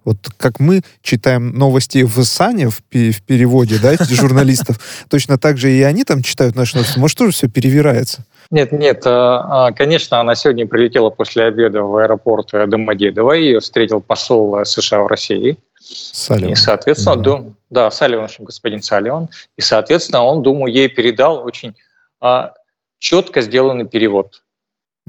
вот, 0.05 0.31
как 0.37 0.61
мы 0.61 0.83
читаем 1.03 1.51
новости 1.51 2.05
в 2.05 2.23
САНе 2.23 2.69
в, 2.69 2.79
в 2.79 3.23
переводе, 3.23 3.79
да, 3.83 3.97
журналистов, 4.09 4.79
точно 5.09 5.39
так 5.39 5.59
же 5.59 5.73
и 5.73 5.83
они 5.83 6.05
там 6.05 6.23
читают 6.23 6.55
наши 6.55 6.77
новости. 6.77 6.99
Может, 6.99 7.19
тоже 7.19 7.33
все 7.33 7.49
перевирается? 7.49 8.25
Нет, 8.51 8.73
нет, 8.73 9.03
а, 9.07 9.69
а, 9.69 9.73
конечно, 9.73 10.19
она 10.19 10.35
сегодня 10.35 10.67
прилетела 10.67 11.11
после 11.11 11.45
обеда 11.45 11.83
в 11.83 11.97
аэропорт 11.97 12.51
Домодедово, 12.51 13.33
ее 13.33 13.61
встретил 13.61 14.01
посол 14.01 14.65
США 14.65 15.03
в 15.03 15.07
России. 15.07 15.57
Салливан. 15.81 16.53
И, 16.53 16.55
соответственно, 16.57 17.15
mm-hmm. 17.15 17.23
дум, 17.23 17.57
да, 17.71 17.91
Салливан, 17.91 18.29
господин 18.41 18.83
Салливан. 18.83 19.29
И, 19.57 19.61
соответственно, 19.61 20.25
он, 20.25 20.43
думаю, 20.43 20.73
ей 20.73 20.89
передал 20.89 21.45
очень 21.45 21.77
а, 22.21 22.55
четко 22.99 23.41
сделанный 23.41 23.87
перевод. 23.87 24.43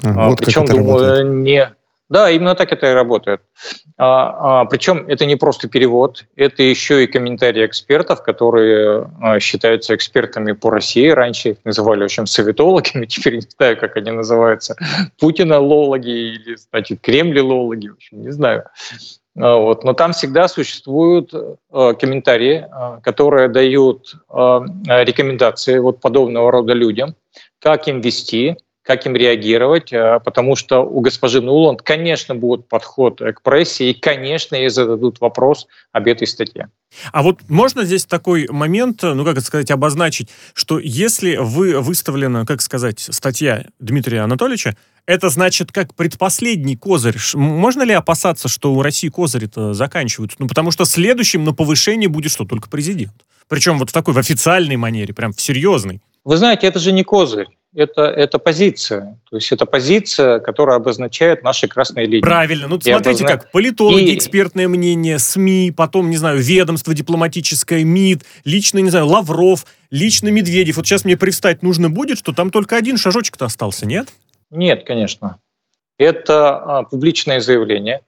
А, 0.03 0.29
вот 0.29 0.39
Причем, 0.39 0.65
думаю, 0.65 1.05
работает. 1.05 1.25
не 1.27 1.75
да, 2.11 2.29
именно 2.29 2.55
так 2.55 2.73
это 2.73 2.91
и 2.91 2.93
работает. 2.93 3.41
А, 3.97 4.61
а, 4.61 4.65
причем 4.65 5.05
это 5.07 5.25
не 5.25 5.37
просто 5.37 5.69
перевод, 5.69 6.25
это 6.35 6.61
еще 6.61 7.03
и 7.03 7.07
комментарии 7.07 7.65
экспертов, 7.65 8.21
которые 8.21 9.09
а, 9.21 9.39
считаются 9.39 9.95
экспертами 9.95 10.51
по 10.51 10.69
России. 10.69 11.07
Раньше 11.07 11.51
их 11.51 11.57
называли, 11.63 12.01
в 12.01 12.05
общем, 12.05 12.27
советологами, 12.27 13.05
теперь 13.07 13.35
не 13.35 13.41
знаю, 13.41 13.77
как 13.77 13.95
они 13.95 14.11
называются. 14.11 14.75
Путина-лологи 15.19 16.09
или, 16.09 16.57
значит, 16.57 16.99
Кремли-лологи, 16.99 17.87
в 17.87 17.93
общем, 17.93 18.21
не 18.21 18.31
знаю. 18.31 18.65
А, 19.37 19.55
вот. 19.55 19.85
Но 19.85 19.93
там 19.93 20.11
всегда 20.11 20.49
существуют 20.49 21.33
а, 21.71 21.93
комментарии, 21.93 22.67
а, 22.69 22.99
которые 22.99 23.47
дают 23.47 24.15
рекомендации 24.29 25.79
вот 25.79 26.01
подобного 26.01 26.51
рода 26.51 26.73
людям, 26.73 27.15
как 27.59 27.87
им 27.87 28.01
вести, 28.01 28.57
как 28.83 29.05
им 29.05 29.15
реагировать, 29.15 29.93
э, 29.93 30.19
потому 30.23 30.55
что 30.55 30.79
у 30.79 31.01
госпожи 31.01 31.41
Нуланд, 31.41 31.81
конечно, 31.81 32.35
будет 32.35 32.67
подход 32.67 33.19
к 33.19 33.41
прессе, 33.41 33.91
и, 33.91 33.93
конечно, 33.93 34.55
ей 34.55 34.69
зададут 34.69 35.21
вопрос 35.21 35.67
об 35.91 36.07
этой 36.07 36.27
статье. 36.27 36.69
А 37.11 37.23
вот 37.23 37.39
можно 37.47 37.85
здесь 37.85 38.05
такой 38.05 38.47
момент, 38.49 39.03
ну, 39.03 39.23
как 39.23 39.37
это 39.37 39.45
сказать, 39.45 39.71
обозначить, 39.71 40.29
что 40.53 40.79
если 40.79 41.37
вы 41.37 41.79
выставлена, 41.79 42.45
как 42.45 42.61
сказать, 42.61 42.99
статья 42.99 43.65
Дмитрия 43.79 44.21
Анатольевича, 44.21 44.75
это 45.05 45.29
значит 45.29 45.71
как 45.71 45.95
предпоследний 45.95 46.75
козырь. 46.75 47.17
Можно 47.33 47.83
ли 47.83 47.93
опасаться, 47.93 48.47
что 48.47 48.73
у 48.73 48.81
России 48.81 49.09
козыри-то 49.09 49.73
заканчиваются? 49.73 50.37
Ну, 50.39 50.47
потому 50.47 50.71
что 50.71 50.85
следующим 50.85 51.43
на 51.43 51.53
повышение 51.53 52.09
будет 52.09 52.31
что, 52.31 52.45
только 52.45 52.69
президент? 52.69 53.13
Причем 53.47 53.79
вот 53.79 53.89
в 53.89 53.93
такой, 53.93 54.13
в 54.13 54.17
официальной 54.17 54.75
манере, 54.75 55.13
прям 55.13 55.33
в 55.33 55.41
серьезной. 55.41 56.01
Вы 56.23 56.37
знаете, 56.37 56.67
это 56.67 56.79
же 56.79 56.91
не 56.91 57.03
козырь 57.03 57.47
это, 57.73 58.01
это 58.03 58.37
позиция. 58.37 59.17
То 59.29 59.37
есть 59.37 59.51
это 59.51 59.65
позиция, 59.65 60.39
которая 60.39 60.77
обозначает 60.77 61.43
наши 61.43 61.67
красные 61.67 62.05
линии. 62.05 62.21
Правильно. 62.21 62.67
Ну, 62.67 62.79
смотрите 62.79 63.09
обозна... 63.09 63.27
как. 63.27 63.51
Политологи, 63.51 64.11
и... 64.11 64.15
экспертное 64.17 64.67
мнение, 64.67 65.19
СМИ, 65.19 65.73
потом, 65.75 66.09
не 66.09 66.17
знаю, 66.17 66.39
ведомство 66.39 66.93
дипломатическое, 66.93 67.83
МИД, 67.83 68.23
лично, 68.43 68.79
не 68.79 68.89
знаю, 68.89 69.07
Лавров, 69.07 69.65
лично 69.89 70.29
Медведев. 70.29 70.77
Вот 70.77 70.85
сейчас 70.85 71.05
мне 71.05 71.17
привстать 71.17 71.63
нужно 71.63 71.89
будет, 71.89 72.17
что 72.17 72.33
там 72.33 72.49
только 72.49 72.75
один 72.75 72.97
шажочек-то 72.97 73.45
остался, 73.45 73.85
нет? 73.85 74.09
Нет, 74.49 74.83
конечно. 74.85 75.37
Это 75.97 76.57
а, 76.57 76.83
публичное 76.83 77.39
заявление 77.39 78.01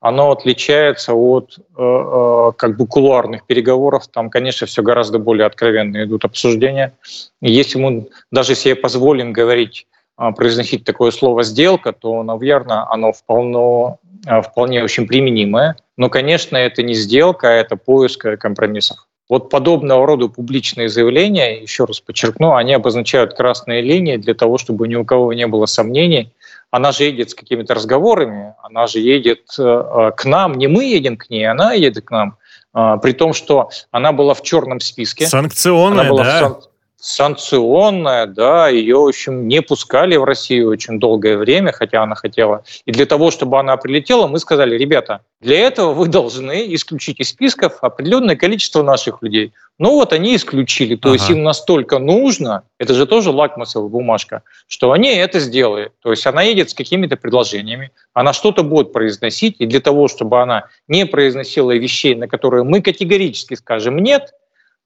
оно 0.00 0.32
отличается 0.32 1.12
от 1.12 1.58
э, 1.58 1.82
э, 1.82 2.52
как 2.56 2.76
бы 2.76 2.86
кулуарных 2.86 3.46
переговоров. 3.46 4.08
Там, 4.08 4.30
конечно, 4.30 4.66
все 4.66 4.82
гораздо 4.82 5.18
более 5.18 5.46
откровенно 5.46 6.02
идут 6.02 6.24
обсуждения. 6.24 6.94
если 7.42 7.78
мы 7.78 8.08
даже 8.32 8.54
себе 8.54 8.74
позволим 8.74 9.32
говорить, 9.32 9.86
э, 10.18 10.30
произносить 10.32 10.84
такое 10.84 11.10
слово 11.10 11.42
«сделка», 11.42 11.92
то, 11.92 12.22
наверное, 12.22 12.86
оно 12.90 13.12
вполне, 13.12 13.98
вполне 14.42 14.82
очень 14.82 15.06
применимое. 15.06 15.76
Но, 15.98 16.08
конечно, 16.08 16.56
это 16.56 16.82
не 16.82 16.94
сделка, 16.94 17.48
а 17.48 17.52
это 17.52 17.76
поиск 17.76 18.26
компромиссов. 18.38 19.06
Вот 19.28 19.50
подобного 19.50 20.06
рода 20.06 20.28
публичные 20.28 20.88
заявления, 20.88 21.60
еще 21.60 21.84
раз 21.84 22.00
подчеркну, 22.00 22.54
они 22.54 22.72
обозначают 22.72 23.34
красные 23.34 23.82
линии 23.82 24.16
для 24.16 24.34
того, 24.34 24.58
чтобы 24.58 24.88
ни 24.88 24.96
у 24.96 25.04
кого 25.04 25.32
не 25.34 25.46
было 25.46 25.66
сомнений, 25.66 26.32
она 26.70 26.92
же 26.92 27.04
едет 27.04 27.30
с 27.30 27.34
какими-то 27.34 27.74
разговорами, 27.74 28.54
она 28.62 28.86
же 28.86 29.00
едет 29.00 29.42
э, 29.58 29.62
э, 29.62 30.12
к 30.16 30.24
нам, 30.24 30.54
не 30.54 30.68
мы 30.68 30.84
едем 30.84 31.16
к 31.16 31.28
ней, 31.30 31.44
она 31.44 31.72
едет 31.72 32.04
к 32.04 32.10
нам, 32.10 32.36
э, 32.74 32.98
при 33.02 33.12
том, 33.12 33.32
что 33.32 33.70
она 33.90 34.12
была 34.12 34.34
в 34.34 34.42
черном 34.42 34.80
списке. 34.80 35.26
Санкционная, 35.26 36.02
она 36.02 36.10
была 36.10 36.24
да? 36.24 36.48
В 36.48 36.69
санкционная, 37.00 38.26
да, 38.26 38.68
ее, 38.68 38.96
в 38.96 39.08
общем, 39.08 39.48
не 39.48 39.62
пускали 39.62 40.16
в 40.16 40.24
Россию 40.24 40.68
очень 40.68 41.00
долгое 41.00 41.38
время, 41.38 41.72
хотя 41.72 42.02
она 42.02 42.14
хотела. 42.14 42.62
И 42.84 42.92
для 42.92 43.06
того, 43.06 43.30
чтобы 43.30 43.58
она 43.58 43.76
прилетела, 43.76 44.26
мы 44.26 44.38
сказали, 44.38 44.76
ребята, 44.76 45.22
для 45.40 45.58
этого 45.58 45.94
вы 45.94 46.08
должны 46.08 46.74
исключить 46.74 47.20
из 47.20 47.30
списков 47.30 47.78
определенное 47.82 48.36
количество 48.36 48.82
наших 48.82 49.22
людей. 49.22 49.52
Ну 49.78 49.92
вот 49.92 50.12
они 50.12 50.36
исключили, 50.36 50.94
то 50.94 51.08
ага. 51.08 51.14
есть 51.14 51.30
им 51.30 51.42
настолько 51.42 51.98
нужно, 51.98 52.64
это 52.78 52.92
же 52.92 53.06
тоже 53.06 53.30
лакмусовая 53.30 53.88
бумажка, 53.88 54.42
что 54.68 54.92
они 54.92 55.08
это 55.08 55.40
сделают. 55.40 55.94
То 56.02 56.10
есть 56.10 56.26
она 56.26 56.42
едет 56.42 56.68
с 56.68 56.74
какими-то 56.74 57.16
предложениями, 57.16 57.92
она 58.12 58.34
что-то 58.34 58.62
будет 58.62 58.92
произносить, 58.92 59.56
и 59.58 59.64
для 59.64 59.80
того, 59.80 60.08
чтобы 60.08 60.42
она 60.42 60.66
не 60.86 61.06
произносила 61.06 61.74
вещей, 61.74 62.14
на 62.14 62.28
которые 62.28 62.62
мы 62.62 62.82
категорически 62.82 63.54
скажем 63.54 63.96
«нет», 63.98 64.34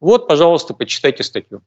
вот, 0.00 0.28
пожалуйста, 0.28 0.74
почитайте 0.74 1.22
статью. 1.22 1.62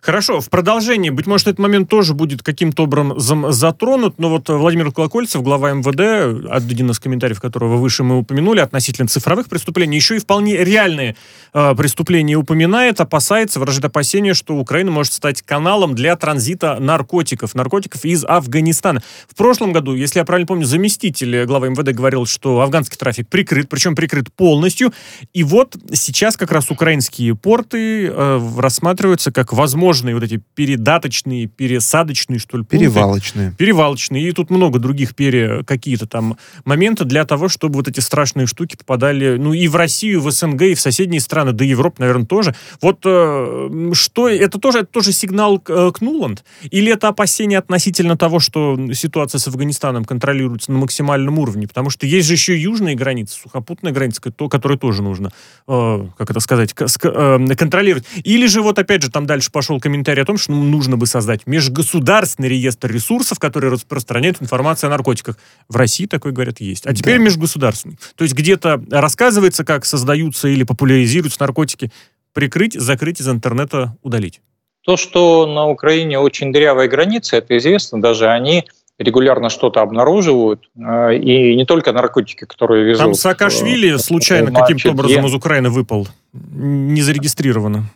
Хорошо, 0.00 0.40
в 0.40 0.50
продолжении, 0.50 1.10
быть 1.10 1.26
может, 1.26 1.46
этот 1.46 1.58
момент 1.58 1.88
тоже 1.88 2.14
будет 2.14 2.42
каким-то 2.42 2.84
образом 2.84 3.52
затронут, 3.52 4.18
но 4.18 4.28
вот 4.28 4.48
Владимир 4.48 4.92
Колокольцев, 4.92 5.42
глава 5.42 5.72
МВД, 5.72 6.50
один 6.50 6.90
из 6.90 6.98
комментариев 6.98 7.40
которого 7.40 7.76
выше 7.76 8.02
мы 8.02 8.18
упомянули, 8.18 8.60
относительно 8.60 9.08
цифровых 9.08 9.48
преступлений, 9.48 9.96
еще 9.96 10.16
и 10.16 10.18
вполне 10.18 10.56
реальные 10.56 11.16
э, 11.52 11.74
преступления 11.74 12.36
упоминает, 12.36 13.00
опасается, 13.00 13.58
выражает 13.60 13.86
опасение, 13.86 14.34
что 14.34 14.56
Украина 14.56 14.90
может 14.90 15.12
стать 15.12 15.42
каналом 15.42 15.94
для 15.94 16.16
транзита 16.16 16.78
наркотиков, 16.78 17.54
наркотиков 17.54 18.04
из 18.04 18.24
Афганистана. 18.24 19.02
В 19.28 19.34
прошлом 19.34 19.72
году, 19.72 19.94
если 19.94 20.18
я 20.18 20.24
правильно 20.24 20.46
помню, 20.46 20.66
заместитель 20.66 21.44
главы 21.44 21.70
МВД 21.70 21.94
говорил, 21.94 22.26
что 22.26 22.60
афганский 22.60 22.96
трафик 22.96 23.28
прикрыт, 23.28 23.68
причем 23.68 23.94
прикрыт 23.94 24.32
полностью, 24.32 24.92
и 25.32 25.42
вот 25.42 25.76
сейчас 25.92 26.36
как 26.36 26.52
раз 26.52 26.70
украинские 26.70 27.34
порты 27.34 28.06
э, 28.06 28.50
рассматриваются 28.58 29.32
как 29.32 29.52
возможность 29.52 29.65
возможные 29.66 30.14
вот 30.14 30.22
эти 30.22 30.40
передаточные, 30.54 31.48
пересадочные, 31.48 32.38
что 32.38 32.58
ли, 32.58 32.62
пункты. 32.62 32.78
Перевалочные. 32.78 33.52
Перевалочные. 33.58 34.28
И 34.28 34.30
тут 34.30 34.48
много 34.48 34.78
других 34.78 35.16
пере 35.16 35.64
какие-то 35.64 36.06
там 36.06 36.36
моменты 36.64 37.04
для 37.04 37.24
того, 37.24 37.48
чтобы 37.48 37.74
вот 37.74 37.88
эти 37.88 37.98
страшные 37.98 38.46
штуки 38.46 38.76
попадали, 38.76 39.38
ну, 39.38 39.52
и 39.52 39.66
в 39.66 39.74
Россию, 39.74 40.18
и 40.18 40.22
в 40.22 40.30
СНГ, 40.30 40.62
и 40.62 40.74
в 40.74 40.80
соседние 40.80 41.20
страны, 41.20 41.50
да 41.50 41.64
и 41.64 41.68
Европу, 41.68 41.96
наверное, 41.98 42.26
тоже. 42.26 42.54
Вот 42.80 43.00
э, 43.04 43.90
что, 43.92 44.28
это 44.28 44.60
тоже, 44.60 44.78
это 44.78 44.86
тоже 44.86 45.10
сигнал 45.10 45.58
к, 45.58 45.68
э, 45.68 45.90
к 45.90 46.00
Нуланд? 46.00 46.44
Или 46.70 46.92
это 46.92 47.08
опасение 47.08 47.58
относительно 47.58 48.16
того, 48.16 48.38
что 48.38 48.78
ситуация 48.92 49.40
с 49.40 49.48
Афганистаном 49.48 50.04
контролируется 50.04 50.70
на 50.70 50.78
максимальном 50.78 51.40
уровне? 51.40 51.66
Потому 51.66 51.90
что 51.90 52.06
есть 52.06 52.28
же 52.28 52.34
еще 52.34 52.56
южные 52.56 52.94
границы, 52.94 53.36
сухопутная 53.42 53.92
граница, 53.92 54.20
то, 54.30 54.48
которую 54.48 54.78
тоже 54.78 55.02
нужно, 55.02 55.32
э, 55.66 56.06
как 56.16 56.30
это 56.30 56.38
сказать, 56.38 56.72
э, 56.78 57.38
контролировать. 57.56 58.04
Или 58.22 58.46
же 58.46 58.62
вот 58.62 58.78
опять 58.78 59.02
же 59.02 59.10
там 59.10 59.26
дальше 59.26 59.50
пошел 59.56 59.80
комментарий 59.80 60.22
о 60.22 60.26
том, 60.26 60.36
что 60.36 60.52
нужно 60.52 60.98
бы 60.98 61.06
создать 61.06 61.46
межгосударственный 61.46 62.50
реестр 62.50 62.92
ресурсов, 62.92 63.38
которые 63.38 63.72
распространяют 63.72 64.42
информацию 64.42 64.88
о 64.88 64.90
наркотиках. 64.90 65.38
В 65.66 65.76
России 65.76 66.04
такой, 66.04 66.32
говорят, 66.32 66.60
есть. 66.60 66.86
А 66.86 66.92
теперь 66.92 67.16
да. 67.16 67.24
межгосударственный. 67.24 67.98
То 68.16 68.24
есть 68.24 68.34
где-то 68.34 68.84
рассказывается, 68.90 69.64
как 69.64 69.86
создаются 69.86 70.48
или 70.48 70.62
популяризируются 70.62 71.40
наркотики. 71.40 71.90
Прикрыть, 72.34 72.74
закрыть 72.74 73.22
из 73.22 73.28
интернета, 73.30 73.96
удалить. 74.02 74.42
То, 74.82 74.98
что 74.98 75.46
на 75.46 75.66
Украине 75.68 76.18
очень 76.18 76.52
дырявая 76.52 76.86
граница, 76.86 77.38
это 77.38 77.56
известно. 77.56 77.98
Даже 77.98 78.28
они 78.28 78.66
регулярно 78.98 79.48
что-то 79.48 79.80
обнаруживают, 79.80 80.68
э, 80.76 81.16
и 81.16 81.56
не 81.56 81.64
только 81.64 81.92
наркотики, 81.92 82.44
которые 82.44 82.84
везут. 82.84 83.02
Там 83.02 83.14
Саакашвили 83.14 83.94
э, 83.94 83.98
случайно 83.98 84.52
каким-то 84.52 84.90
образом 84.90 85.24
из 85.24 85.32
Украины 85.32 85.70
выпал, 85.70 86.06
не 86.34 87.00
зарегистрировано. 87.00 87.90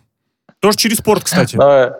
Тоже 0.60 0.76
через 0.76 0.98
порт, 1.00 1.24
кстати. 1.24 1.56
Да, 1.56 1.98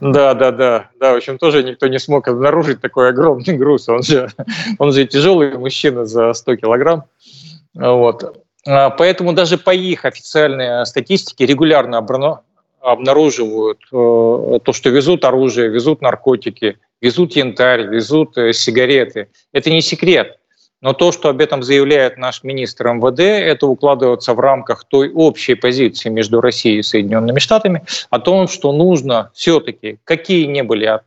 да, 0.00 0.34
да, 0.34 0.50
да. 0.50 0.90
Да, 0.98 1.12
в 1.12 1.16
общем, 1.16 1.38
тоже 1.38 1.62
никто 1.62 1.86
не 1.86 1.98
смог 1.98 2.26
обнаружить 2.28 2.80
такой 2.80 3.10
огромный 3.10 3.56
груз. 3.56 3.88
Он 3.88 4.02
же, 4.02 4.28
он 4.78 4.92
же 4.92 5.06
тяжелый 5.06 5.56
мужчина 5.56 6.04
за 6.04 6.32
100 6.32 6.56
килограмм. 6.56 7.04
Вот. 7.74 8.44
А, 8.66 8.90
поэтому 8.90 9.32
даже 9.32 9.58
по 9.58 9.74
их 9.74 10.04
официальной 10.04 10.84
статистике 10.86 11.46
регулярно 11.46 12.04
обнаруживают 12.80 13.78
э, 13.92 14.58
то, 14.64 14.72
что 14.72 14.90
везут 14.90 15.24
оружие, 15.24 15.68
везут 15.68 16.02
наркотики, 16.02 16.78
везут 17.00 17.36
янтарь, 17.36 17.86
везут 17.86 18.36
э, 18.36 18.52
сигареты. 18.52 19.28
Это 19.52 19.70
не 19.70 19.80
секрет. 19.80 20.38
Но 20.82 20.92
то, 20.92 21.12
что 21.12 21.28
об 21.30 21.40
этом 21.40 21.62
заявляет 21.62 22.18
наш 22.18 22.42
министр 22.42 22.88
МВД, 22.88 23.20
это 23.20 23.66
укладывается 23.68 24.34
в 24.34 24.40
рамках 24.40 24.84
той 24.84 25.10
общей 25.10 25.54
позиции 25.54 26.10
между 26.10 26.40
Россией 26.40 26.80
и 26.80 26.82
Соединенными 26.82 27.38
Штатами 27.38 27.84
о 28.10 28.18
том, 28.18 28.48
что 28.48 28.72
нужно 28.72 29.30
все-таки, 29.32 29.98
какие 30.04 30.46
не 30.46 30.62
были 30.62 31.00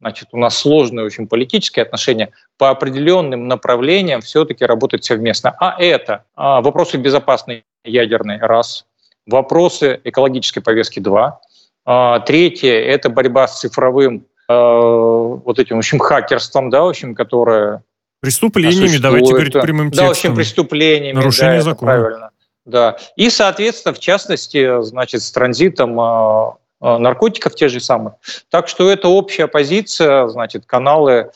значит, 0.00 0.28
у 0.32 0.36
нас 0.36 0.58
сложные 0.58 1.06
очень 1.06 1.28
политические 1.28 1.84
отношения, 1.84 2.30
по 2.58 2.70
определенным 2.70 3.46
направлениям 3.46 4.20
все-таки 4.20 4.64
работать 4.64 5.04
совместно. 5.04 5.54
А 5.60 5.80
это 5.80 6.24
а, 6.34 6.60
вопросы 6.60 6.96
безопасной 6.96 7.64
ядерной, 7.84 8.38
раз, 8.38 8.84
вопросы 9.28 10.00
экологической 10.02 10.60
повестки, 10.60 10.98
два, 10.98 11.40
а, 11.84 12.18
третье– 12.18 12.72
это 12.72 13.10
борьба 13.10 13.46
с 13.46 13.60
цифровым 13.60 14.26
э, 14.48 14.54
вот 14.54 15.58
этим, 15.60 15.76
в 15.76 15.78
общем, 15.78 16.00
хакерством, 16.00 16.68
да, 16.68 16.82
в 16.82 16.88
общем, 16.88 17.14
которое 17.14 17.84
Преступлениями, 18.22 18.98
давайте 18.98 19.32
говорить 19.32 19.52
прямым 19.52 19.90
текстом. 19.90 20.04
Да, 20.04 20.08
в 20.08 20.10
общем, 20.12 20.36
преступлениями. 20.36 21.16
Нарушение 21.16 21.58
да, 21.58 21.62
закона. 21.62 21.92
Правильно. 21.92 22.30
Да. 22.64 22.96
И, 23.16 23.28
соответственно, 23.30 23.94
в 23.94 23.98
частности, 23.98 24.80
значит, 24.84 25.22
с 25.22 25.32
транзитом 25.32 25.98
а, 25.98 26.56
а, 26.80 26.98
наркотиков 26.98 27.56
те 27.56 27.68
же 27.68 27.80
самые. 27.80 28.14
Так 28.48 28.68
что 28.68 28.88
это 28.88 29.08
общая 29.08 29.48
позиция, 29.48 30.28
значит, 30.28 30.66
каналы 30.66 31.32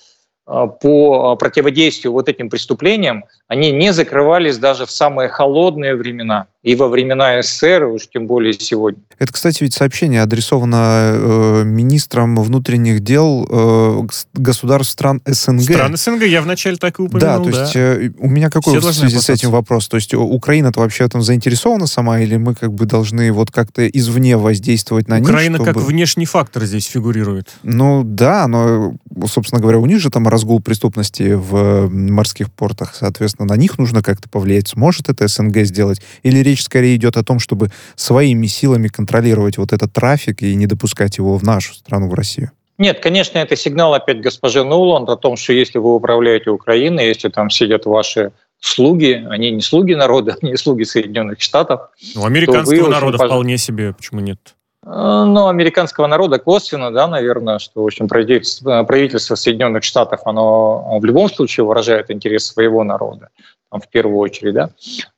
а, 0.46 0.68
по 0.68 1.35
противодействию 1.35 2.12
вот 2.12 2.29
этим 2.29 2.49
преступлениям, 2.49 3.25
они 3.49 3.73
не 3.73 3.93
закрывались 3.93 4.59
даже 4.59 4.87
в 4.87 4.91
самые 4.91 5.29
холодные 5.29 5.95
времена 5.95 6.47
и 6.67 6.75
во 6.75 6.89
времена 6.89 7.41
СССР, 7.41 7.85
уж 7.85 8.09
тем 8.13 8.27
более 8.27 8.53
сегодня. 8.53 9.01
Это, 9.21 9.33
кстати, 9.33 9.63
ведь 9.63 9.73
сообщение 9.73 10.21
адресовано 10.21 11.13
э, 11.15 11.63
министрам 11.65 12.35
внутренних 12.35 13.01
дел 13.01 13.47
э, 13.49 14.03
государств 14.35 14.93
стран 14.93 15.23
СНГ. 15.25 15.63
Стран 15.63 15.97
СНГ, 15.97 16.25
я 16.25 16.43
вначале 16.43 16.77
так 16.77 16.99
и 16.99 17.03
упомянул. 17.03 17.45
Да, 17.45 17.51
то 17.51 17.61
есть 17.61 17.77
э, 17.77 18.11
у 18.19 18.29
меня 18.29 18.51
какой 18.51 18.81
в 18.81 18.93
связи 18.93 19.17
с 19.17 19.31
этим 19.31 19.53
вопрос? 19.53 19.87
То 19.87 19.97
есть 19.97 20.13
Украина-то 20.13 20.81
вообще 20.81 21.05
в 21.05 21.07
этом 21.07 21.23
заинтересована 21.23 21.87
сама, 21.87 22.19
или 22.19 22.37
мы 22.37 22.57
как 22.57 22.73
бы 22.73 22.85
должны 22.85 23.31
вот 23.31 23.53
как-то 23.53 23.87
извне 23.87 24.37
воздействовать 24.37 25.07
на 25.07 25.21
них? 25.21 25.29
Украина 25.29 25.59
чтобы... 25.59 25.73
как 25.73 25.81
внешний 25.81 26.27
фактор 26.27 26.65
здесь 26.65 26.87
фигурирует. 26.87 27.55
Ну 27.63 28.03
да, 28.05 28.49
но, 28.49 28.95
собственно 29.29 29.61
говоря, 29.61 29.79
у 29.79 29.87
них 29.87 30.01
же 30.01 30.11
там 30.11 30.27
разгул 30.27 30.61
преступности 30.61 31.35
в 31.35 31.89
морских 31.89 32.51
портах, 32.51 32.97
соответственно, 32.97 33.36
на 33.44 33.57
них 33.57 33.79
нужно 33.79 34.03
как-то 34.03 34.29
повлиять. 34.29 34.68
Сможет 34.68 35.09
это 35.09 35.29
СНГ 35.29 35.59
сделать? 35.64 36.01
Или 36.22 36.38
речь 36.38 36.62
скорее 36.62 36.96
идет 36.96 37.16
о 37.16 37.25
том, 37.25 37.38
чтобы 37.38 37.70
своими 37.94 38.46
силами 38.46 38.88
контролировать 38.88 39.59
вот 39.59 39.72
этот 39.72 39.92
трафик 39.92 40.42
и 40.42 40.55
не 40.55 40.66
допускать 40.66 41.18
его 41.18 41.37
в 41.37 41.42
нашу 41.42 41.75
страну, 41.75 42.09
в 42.09 42.14
Россию? 42.14 42.51
Нет, 42.79 43.01
конечно, 43.01 43.38
это 43.38 43.57
сигнал 43.57 43.94
опять 43.94 44.20
госпожи 44.20 44.62
Нуланд 44.62 45.09
о 45.09 45.16
том, 45.16 45.37
что 45.37 45.53
если 45.53 45.79
вы 45.79 45.94
управляете 45.94 46.51
Украиной, 46.51 47.06
если 47.08 47.29
там 47.29 47.48
сидят 47.48 47.87
ваши 47.87 48.33
слуги, 48.61 49.27
они 49.31 49.50
не 49.50 49.63
слуги 49.63 49.94
народа, 49.94 50.37
они 50.42 50.56
слуги 50.56 50.85
Соединенных 50.85 51.40
Штатов. 51.40 51.88
Ну, 52.15 52.25
американского 52.25 52.88
народа 52.88 53.17
очень, 53.17 53.27
вполне 53.27 53.58
себе, 53.58 53.94
почему 53.94 54.21
нет? 54.21 54.38
Э, 54.87 55.25
ну, 55.27 55.49
американского 55.49 56.07
народа 56.07 56.39
косвенно, 56.39 56.93
да, 56.93 57.09
наверное, 57.09 57.59
что, 57.59 57.83
в 57.83 57.87
общем, 57.87 58.07
правительство, 58.07 58.85
правительство 58.85 59.35
Соединенных 59.35 59.83
Штатов, 59.83 60.21
оно 60.25 60.99
в 61.01 61.05
любом 61.05 61.29
случае 61.29 61.67
выражает 61.67 62.11
интерес 62.11 62.47
своего 62.47 62.85
народа, 62.85 63.31
там, 63.71 63.81
в 63.81 63.89
первую 63.89 64.19
очередь, 64.19 64.55
да. 64.55 64.71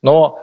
Но, 0.02 0.38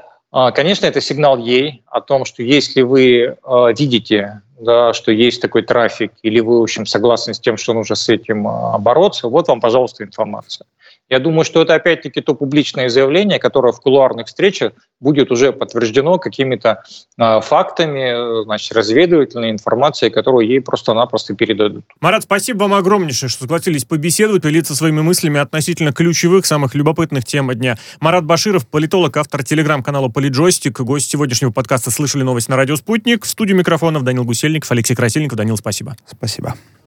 конечно, 0.54 0.86
это 0.86 1.02
сигнал 1.02 1.38
ей 1.38 1.84
о 1.88 2.02
том, 2.02 2.26
что 2.26 2.44
если 2.44 2.84
вы 2.84 3.38
видите, 3.78 4.42
да, 4.60 4.94
что 4.94 5.12
есть 5.12 5.42
такой 5.42 5.64
трафик, 5.64 6.14
или 6.22 6.40
вы, 6.40 6.60
в 6.60 6.64
общем, 6.64 6.86
согласны 6.86 7.34
с 7.34 7.40
тем, 7.40 7.58
что 7.58 7.74
нужно 7.74 7.96
с 7.96 8.08
этим 8.10 8.44
бороться, 8.80 9.28
вот 9.28 9.48
вам, 9.48 9.60
пожалуйста, 9.60 10.04
информация. 10.04 10.68
Я 11.10 11.20
думаю, 11.20 11.46
что 11.46 11.62
это 11.62 11.76
опять-таки 11.76 12.22
то 12.22 12.34
публичное 12.34 12.90
заявление, 12.90 13.38
которое 13.38 13.72
в 13.72 13.80
кулуарных 13.80 14.28
встречах 14.28 14.74
будет 15.00 15.32
уже 15.32 15.54
подтверждено 15.54 16.18
какими-то 16.18 16.84
э, 17.18 17.42
фактами, 17.42 18.44
значит, 18.44 18.74
разведывательной 18.74 19.52
информацией, 19.52 20.10
которую 20.10 20.48
ей 20.48 20.62
просто-напросто 20.62 21.36
передадут. 21.36 21.86
Марат, 22.02 22.24
спасибо 22.24 22.64
вам 22.64 22.74
огромнейшее, 22.74 23.30
что 23.30 23.42
согласились 23.42 23.86
побеседовать, 23.86 24.42
поделиться 24.42 24.76
своими 24.76 25.02
мыслями 25.02 25.40
относительно 25.40 25.92
ключевых, 25.92 26.46
самых 26.46 26.74
любопытных 26.74 27.26
тем 27.26 27.54
дня. 27.54 27.78
Марат 28.00 28.26
Баширов, 28.26 28.68
политолог, 28.68 29.16
автор 29.18 29.44
телеграм-канала 29.44 30.10
«Политджойстик», 30.10 30.80
гость 30.80 31.12
сегодняшнего 31.12 31.52
подкаста 31.52 31.92
«Слышали 31.92 32.24
новость 32.24 32.50
на 32.50 32.56
радио 32.56 32.76
Спутник». 32.76 33.26
В 33.26 33.28
студию 33.28 33.58
микрофонов 33.58 34.04
Данил 34.04 34.24
Гусельников, 34.24 34.72
Алексей 34.72 34.96
Красильников. 34.96 35.38
Данил, 35.38 35.58
спасибо. 35.58 35.96
Спасибо. 36.08 36.56